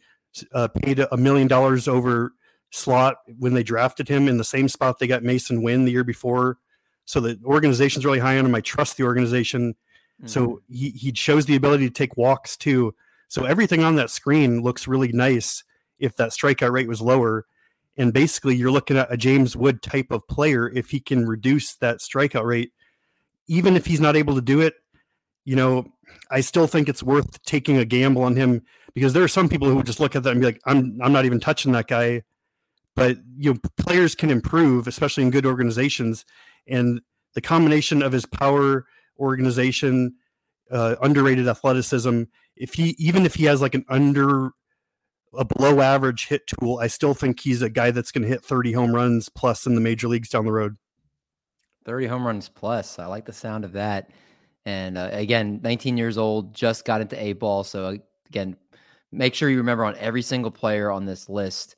uh, 0.53 0.68
paid 0.68 0.99
a 0.99 1.16
million 1.16 1.49
dollars 1.49 1.88
over 1.88 2.33
slot 2.70 3.16
when 3.38 3.55
they 3.55 3.62
drafted 3.62 4.09
him 4.09 4.29
in 4.29 4.38
the 4.38 4.44
same 4.44 4.68
spot 4.68 4.99
they 4.99 5.07
got 5.07 5.23
Masyn 5.23 5.62
Winn 5.62 5.85
the 5.85 5.92
year 5.92 6.05
before. 6.05 6.59
So 7.05 7.20
the 7.20 7.38
organization's 7.44 8.05
really 8.05 8.20
high 8.20 8.38
on 8.38 8.46
him. 8.46 8.55
I 8.55 8.61
trust 8.61 8.96
the 8.96 9.05
organization. 9.05 9.75
So 10.26 10.46
mm-hmm. 10.46 10.74
he, 10.74 10.90
he 10.90 11.14
shows 11.14 11.46
the 11.46 11.56
ability 11.56 11.87
to 11.87 11.92
take 11.92 12.16
walks 12.16 12.56
too. 12.56 12.94
So 13.28 13.44
everything 13.44 13.83
on 13.83 13.96
that 13.96 14.11
screen 14.11 14.62
looks 14.62 14.88
really 14.88 15.12
nice 15.12 15.64
if 15.98 16.16
that 16.16 16.30
strikeout 16.30 16.72
rate 16.72 16.88
was 16.88 17.00
lower. 17.00 17.46
And 17.96 18.12
basically, 18.12 18.56
you're 18.56 18.70
looking 18.70 18.96
at 18.96 19.12
a 19.12 19.16
James 19.16 19.56
Wood 19.56 19.83
type 19.83 20.11
of 20.11 20.26
player 20.26 20.68
if 20.68 20.90
he 20.90 21.00
can 21.00 21.26
reduce 21.26 21.74
that 21.76 21.98
strikeout 21.98 22.44
rate. 22.44 22.72
Even 23.46 23.76
if 23.76 23.87
he's 23.87 24.00
not 24.00 24.16
able 24.16 24.35
to 24.35 24.40
do 24.40 24.61
it, 24.61 24.74
you 25.44 25.56
know, 25.56 25.87
I 26.30 26.40
still 26.40 26.66
think 26.66 26.88
it's 26.88 27.02
worth 27.02 27.42
taking 27.42 27.76
a 27.76 27.85
gamble 27.85 28.22
on 28.22 28.37
him 28.37 28.62
because 28.94 29.12
there 29.12 29.24
are 29.24 29.28
some 29.28 29.48
people 29.48 29.68
who 29.68 29.76
would 29.76 29.87
just 29.87 30.00
look 30.00 30.16
at 30.16 30.22
that 30.22 30.30
and 30.30 30.40
be 30.40 30.46
like, 30.46 30.61
I'm 30.64 30.98
I'm 31.02 31.12
not 31.12 31.24
even 31.24 31.40
touching 31.40 31.72
that 31.72 31.88
guy. 31.88 32.22
But 32.94 33.18
you 33.37 33.54
know, 33.54 33.61
players 33.76 34.14
can 34.14 34.30
improve, 34.30 34.87
especially 34.87 35.24
in 35.24 35.30
good 35.30 35.46
organizations. 35.46 36.24
And 36.66 37.00
the 37.35 37.40
combination 37.40 38.02
of 38.02 38.12
his 38.12 38.26
power 38.26 38.87
organization, 39.20 40.14
uh, 40.70 40.96
underrated 41.02 41.46
athleticism. 41.46 42.24
If 42.56 42.74
he 42.74 42.96
even 42.98 43.26
if 43.26 43.35
he 43.35 43.44
has 43.44 43.61
like 43.61 43.74
an 43.74 43.85
under 43.88 44.50
a 45.35 45.44
below 45.44 45.80
average 45.80 46.26
hit 46.26 46.46
tool, 46.46 46.78
I 46.78 46.88
still 46.88 47.14
think 47.14 47.40
he's 47.40 47.62
a 47.62 47.70
guy 47.70 47.90
that's 47.90 48.11
going 48.11 48.22
to 48.22 48.28
hit 48.28 48.44
30 48.44 48.72
home 48.72 48.94
runs 48.94 49.28
plus 49.28 49.66
in 49.66 49.74
the 49.74 49.80
major 49.80 50.09
leagues 50.09 50.28
down 50.28 50.44
the 50.44 50.52
road. 50.52 50.76
30 51.85 52.06
home 52.06 52.26
runs 52.26 52.48
plus. 52.48 52.98
I 52.98 53.06
like 53.06 53.24
the 53.24 53.33
sound 53.33 53.64
of 53.64 53.72
that. 53.72 54.11
And 54.66 54.98
uh, 54.98 55.09
again, 55.12 55.61
19 55.62 55.96
years 55.96 56.18
old, 56.18 56.54
just 56.54 56.85
got 56.85 57.00
into 57.00 57.20
A 57.22 57.33
ball. 57.33 57.64
So 57.64 57.98
again, 58.28 58.56
make 59.12 59.35
sure 59.35 59.48
you 59.48 59.59
remember 59.59 59.85
on 59.85 59.96
every 59.96 60.22
single 60.22 60.50
player 60.50 60.90
on 60.90 61.06
this 61.06 61.28
list, 61.28 61.76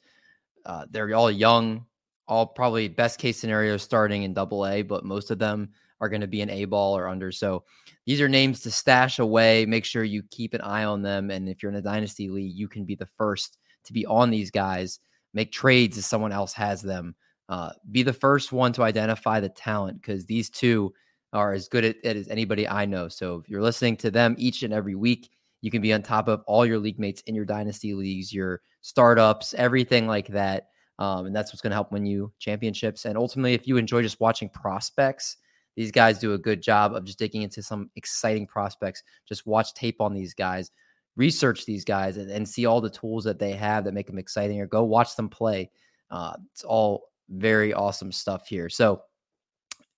uh, 0.67 0.87
they're 0.91 1.15
all 1.15 1.31
young, 1.31 1.87
all 2.27 2.47
probably 2.47 2.89
best 2.89 3.19
case 3.19 3.39
scenario 3.39 3.77
starting 3.77 4.23
in 4.23 4.35
double 4.35 4.67
A, 4.67 4.83
but 4.83 5.05
most 5.05 5.31
of 5.31 5.39
them 5.39 5.71
are 6.03 6.09
going 6.09 6.21
to 6.21 6.27
be 6.27 6.43
an 6.43 6.51
A 6.51 6.65
ball 6.67 6.99
or 6.99 7.09
under. 7.09 7.31
So 7.31 7.63
these 8.05 8.21
are 8.21 8.29
names 8.29 8.61
to 8.61 8.71
stash 8.71 9.21
away. 9.21 9.65
Make 9.65 9.85
sure 9.85 10.03
you 10.03 10.25
keep 10.31 10.53
an 10.53 10.61
eye 10.61 10.85
on 10.85 11.01
them. 11.01 11.31
And 11.31 11.49
if 11.49 11.63
you're 11.63 11.71
in 11.71 11.79
a 11.79 11.83
dynasty 11.83 12.29
league, 12.29 12.55
you 12.55 12.69
can 12.69 12.85
be 12.85 12.97
the 12.97 13.09
first 13.17 13.59
to 13.85 13.93
be 13.93 14.05
on 14.07 14.29
these 14.29 14.51
guys. 14.51 14.99
Make 15.33 15.53
trades 15.53 15.97
if 15.97 16.05
someone 16.05 16.33
else 16.33 16.53
has 16.55 16.83
them. 16.83 17.15
Uh, 17.49 17.71
be 17.93 18.03
the 18.03 18.13
first 18.13 18.51
one 18.51 18.73
to 18.73 18.83
identify 18.83 19.39
the 19.39 19.49
talent 19.49 20.03
because 20.03 20.27
these 20.27 20.51
two 20.51 20.93
are 21.33 21.53
as 21.53 21.69
good 21.69 21.85
at 21.85 21.97
it 22.03 22.17
as 22.17 22.29
anybody 22.29 22.69
I 22.69 22.85
know. 22.85 23.09
So 23.09 23.37
if 23.37 23.49
you're 23.49 23.63
listening 23.63 23.97
to 23.99 24.11
them 24.11 24.35
each 24.39 24.65
and 24.65 24.75
every 24.75 24.97
week, 24.97 25.31
you 25.61 25.71
can 25.71 25.81
be 25.81 25.93
on 25.93 26.03
top 26.03 26.27
of 26.27 26.43
all 26.47 26.67
your 26.67 26.79
league 26.79 26.99
mates 26.99 27.23
in 27.23 27.35
your 27.37 27.45
dynasty 27.45 27.95
leagues, 27.95 28.33
your 28.33 28.61
startups, 28.81 29.55
everything 29.55 30.09
like 30.09 30.27
that. 30.29 30.69
Um, 30.99 31.27
and 31.27 31.35
that's 31.35 31.53
what's 31.53 31.63
going 31.63 31.71
to 31.71 31.77
help 31.77 31.93
win 31.93 32.05
you 32.05 32.33
championships. 32.41 33.05
And 33.05 33.17
ultimately, 33.17 33.55
if 33.55 33.69
you 33.69 33.77
enjoy 33.77 34.03
just 34.03 34.21
watching 34.21 34.49
prospects, 34.49 35.37
these 35.77 35.91
guys 35.91 36.19
do 36.19 36.35
a 36.35 36.39
good 36.39 36.63
job 36.63 36.95
of 36.95 37.05
just 37.05 37.19
digging 37.19 37.43
into 37.43 37.63
some 37.63 37.91
exciting 37.97 38.47
prospects. 38.47 39.03
Just 39.27 39.47
watch 39.47 39.75
tape 39.75 40.01
on 40.01 40.13
these 40.13 40.35
guys, 40.35 40.71
research 41.17 41.65
these 41.65 41.85
guys, 41.85 42.17
and, 42.17 42.31
and 42.31 42.49
see 42.49 42.67
all 42.67 42.81
the 42.81 42.91
tools 42.91 43.25
that 43.25 43.39
they 43.39 43.53
have 43.53 43.85
that 43.85 43.95
make 43.95 44.07
them 44.07 44.19
exciting, 44.19 44.61
or 44.61 44.67
go 44.67 44.85
watch 44.85 45.17
them 45.17 45.29
play. 45.29 45.71
Uh, 46.11 46.35
it's 46.53 46.65
all 46.65 47.09
very 47.31 47.73
awesome 47.73 48.13
stuff 48.13 48.47
here. 48.47 48.69
So, 48.69 49.03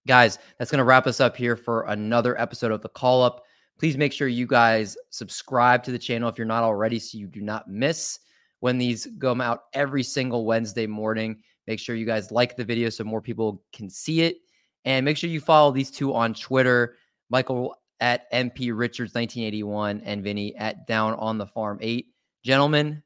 guys, 0.06 0.38
that's 0.58 0.70
going 0.70 0.78
to 0.78 0.84
wrap 0.84 1.06
us 1.06 1.20
up 1.20 1.36
here 1.36 1.56
for 1.56 1.82
another 1.86 2.40
episode 2.40 2.70
of 2.70 2.82
the 2.82 2.88
call 2.88 3.22
up. 3.22 3.42
Please 3.78 3.96
make 3.96 4.12
sure 4.12 4.28
you 4.28 4.46
guys 4.46 4.96
subscribe 5.10 5.82
to 5.82 5.90
the 5.90 5.98
channel 5.98 6.28
if 6.28 6.38
you're 6.38 6.46
not 6.46 6.62
already 6.62 7.00
so 7.00 7.18
you 7.18 7.26
do 7.26 7.40
not 7.40 7.68
miss 7.68 8.20
when 8.60 8.78
these 8.78 9.08
come 9.20 9.40
out 9.40 9.64
every 9.72 10.02
single 10.02 10.46
Wednesday 10.46 10.86
morning. 10.86 11.42
Make 11.66 11.80
sure 11.80 11.96
you 11.96 12.06
guys 12.06 12.30
like 12.30 12.56
the 12.56 12.64
video 12.64 12.88
so 12.88 13.02
more 13.02 13.20
people 13.20 13.62
can 13.72 13.90
see 13.90 14.20
it. 14.22 14.36
And 14.84 15.04
make 15.04 15.16
sure 15.16 15.30
you 15.30 15.40
follow 15.40 15.72
these 15.72 15.90
two 15.90 16.14
on 16.14 16.34
Twitter 16.34 16.96
Michael 17.30 17.76
at 18.00 18.30
MP 18.32 18.76
Richards 18.76 19.14
1981 19.14 20.02
and 20.04 20.22
Vinny 20.22 20.54
at 20.56 20.86
Down 20.86 21.14
on 21.14 21.38
the 21.38 21.46
Farm 21.46 21.78
8. 21.80 22.06
Gentlemen, 22.44 23.02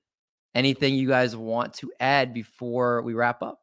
anything 0.55 0.95
you 0.95 1.09
guys 1.09 1.37
want 1.37 1.75
to 1.75 1.93
add 2.01 2.35
before 2.35 3.03
we 3.03 3.14
wrap 3.14 3.43
up? 3.43 3.61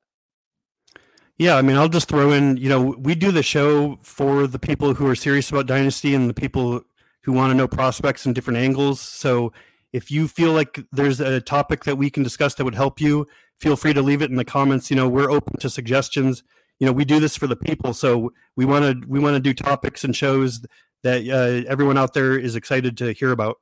Yeah, 1.37 1.57
I 1.57 1.61
mean, 1.61 1.75
I'll 1.75 1.89
just 1.89 2.07
throw 2.07 2.31
in, 2.31 2.55
you 2.55 2.69
know, 2.69 2.95
we 2.97 3.13
do 3.13 3.31
the 3.31 3.43
show 3.43 3.99
for 4.03 4.47
the 4.47 4.59
people 4.59 4.93
who 4.93 5.05
are 5.05 5.15
serious 5.15 5.49
about 5.49 5.65
Dynasty 5.65 6.15
and 6.15 6.29
the 6.29 6.33
people 6.33 6.81
who 7.23 7.33
want 7.33 7.51
to 7.51 7.55
know 7.55 7.67
prospects 7.67 8.25
in 8.25 8.31
different 8.31 8.57
angles. 8.57 9.01
So 9.01 9.51
if 9.91 10.09
you 10.09 10.29
feel 10.29 10.53
like 10.53 10.85
there's 10.93 11.19
a 11.19 11.41
topic 11.41 11.83
that 11.83 11.97
we 11.97 12.09
can 12.09 12.23
discuss 12.23 12.55
that 12.55 12.63
would 12.63 12.75
help 12.75 13.01
you, 13.01 13.27
feel 13.59 13.75
free 13.75 13.93
to 13.93 14.01
leave 14.01 14.21
it 14.21 14.29
in 14.29 14.37
the 14.37 14.45
comments. 14.45 14.89
You 14.89 14.95
know, 14.95 15.09
we're 15.09 15.29
open 15.29 15.57
to 15.59 15.69
suggestions 15.69 16.43
you 16.79 16.85
know 16.85 16.93
we 16.93 17.05
do 17.05 17.19
this 17.19 17.37
for 17.37 17.47
the 17.47 17.55
people. 17.55 17.93
So 17.93 18.33
we 18.55 18.65
want 18.65 18.85
to 18.85 19.07
we 19.07 19.19
want 19.19 19.35
to 19.35 19.39
do 19.39 19.53
topics 19.53 20.03
and 20.03 20.15
shows 20.15 20.65
that 21.03 21.27
uh, 21.27 21.69
everyone 21.69 21.97
out 21.97 22.13
there 22.13 22.37
is 22.37 22.55
excited 22.55 22.97
to 22.97 23.13
hear 23.13 23.31
about. 23.31 23.59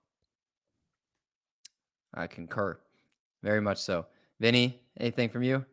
I 2.14 2.28
concur. 2.28 2.78
Very 3.42 3.62
much 3.62 3.80
so. 3.80 4.06
Vinny 4.40 4.80
anything 5.00 5.30
from 5.30 5.44
you? 5.44 5.66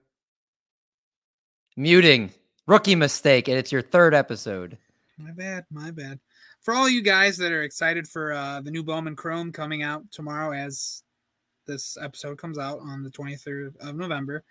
Muting. 1.76 2.32
Rookie 2.66 2.94
mistake 2.94 3.48
and 3.48 3.58
it's 3.58 3.72
your 3.72 3.82
third 3.82 4.14
episode. 4.14 4.78
My 5.18 5.32
bad 5.32 5.64
my 5.70 5.90
bad. 5.90 6.18
For 6.60 6.74
all 6.74 6.88
you 6.88 7.02
guys 7.02 7.36
that 7.38 7.52
are 7.52 7.62
excited 7.62 8.06
for 8.06 8.32
uh, 8.32 8.60
the 8.60 8.70
new 8.70 8.82
bowman 8.82 9.16
chrome 9.16 9.50
coming 9.50 9.82
out 9.82 10.02
tomorrow 10.10 10.52
as 10.52 11.02
this 11.66 11.96
episode 12.00 12.36
comes 12.36 12.58
out 12.58 12.80
on 12.80 13.02
the 13.02 13.10
23rd 13.10 13.76
of 13.80 13.94
november 13.94 14.42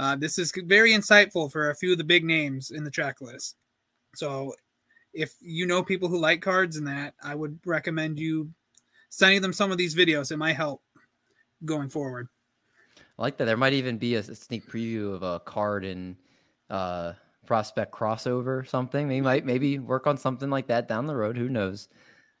uh, 0.00 0.16
this 0.16 0.38
is 0.38 0.50
very 0.64 0.92
insightful 0.92 1.52
for 1.52 1.68
a 1.68 1.74
few 1.74 1.92
of 1.92 1.98
the 1.98 2.04
big 2.04 2.24
names 2.24 2.70
in 2.70 2.84
the 2.84 2.90
track 2.90 3.20
list. 3.20 3.56
So, 4.14 4.54
if 5.12 5.34
you 5.42 5.66
know 5.66 5.82
people 5.82 6.08
who 6.08 6.18
like 6.18 6.40
cards 6.40 6.78
and 6.78 6.86
that, 6.86 7.12
I 7.22 7.34
would 7.34 7.58
recommend 7.66 8.18
you 8.18 8.50
sending 9.10 9.42
them 9.42 9.52
some 9.52 9.70
of 9.70 9.76
these 9.76 9.94
videos. 9.94 10.32
It 10.32 10.38
might 10.38 10.56
help 10.56 10.80
going 11.66 11.90
forward. 11.90 12.28
I 12.96 13.22
like 13.22 13.36
that. 13.36 13.44
There 13.44 13.58
might 13.58 13.74
even 13.74 13.98
be 13.98 14.14
a, 14.14 14.22
sneak 14.22 14.70
preview 14.70 15.12
of 15.14 15.22
a 15.22 15.40
card 15.40 15.84
in 15.84 16.16
uh, 16.70 17.12
prospect 17.44 17.92
crossover 17.92 18.66
something. 18.66 19.06
They 19.06 19.20
might 19.20 19.44
maybe 19.44 19.78
work 19.78 20.06
on 20.06 20.16
something 20.16 20.48
like 20.48 20.68
that 20.68 20.88
down 20.88 21.08
the 21.08 21.16
road. 21.16 21.36
Who 21.36 21.50
knows? 21.50 21.88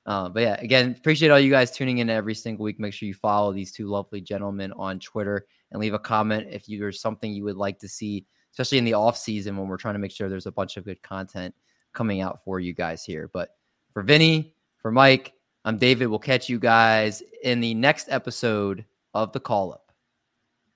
Uh, 0.06 0.28
but 0.28 0.42
yeah, 0.42 0.56
again, 0.60 0.94
appreciate 0.98 1.30
all 1.30 1.38
you 1.38 1.50
guys 1.50 1.70
tuning 1.70 1.98
in 1.98 2.08
every 2.08 2.34
single 2.34 2.64
week. 2.64 2.80
Make 2.80 2.94
sure 2.94 3.06
you 3.06 3.14
follow 3.14 3.52
these 3.52 3.72
two 3.72 3.86
lovely 3.86 4.20
gentlemen 4.20 4.72
on 4.72 4.98
Twitter 4.98 5.46
and 5.70 5.80
leave 5.80 5.94
a 5.94 5.98
comment 5.98 6.48
if 6.50 6.66
there's 6.66 7.00
something 7.00 7.32
you 7.32 7.44
would 7.44 7.56
like 7.56 7.78
to 7.80 7.88
see, 7.88 8.26
especially 8.52 8.78
in 8.78 8.84
the 8.84 8.94
off 8.94 9.16
season 9.16 9.56
when 9.56 9.68
we're 9.68 9.76
trying 9.76 9.94
to 9.94 10.00
make 10.00 10.10
sure 10.10 10.28
there's 10.28 10.46
a 10.46 10.52
bunch 10.52 10.76
of 10.76 10.84
good 10.84 11.02
content 11.02 11.54
coming 11.92 12.20
out 12.20 12.42
for 12.44 12.60
you 12.60 12.72
guys 12.72 13.04
here. 13.04 13.30
But 13.32 13.50
for 13.92 14.02
Vinny, 14.02 14.54
for 14.78 14.90
Mike, 14.90 15.34
I'm 15.64 15.76
David. 15.76 16.06
We'll 16.06 16.18
catch 16.18 16.48
you 16.48 16.58
guys 16.58 17.22
in 17.42 17.60
the 17.60 17.74
next 17.74 18.08
episode 18.10 18.84
of 19.12 19.32
the 19.32 19.40
call 19.40 19.72
up. 19.72 19.89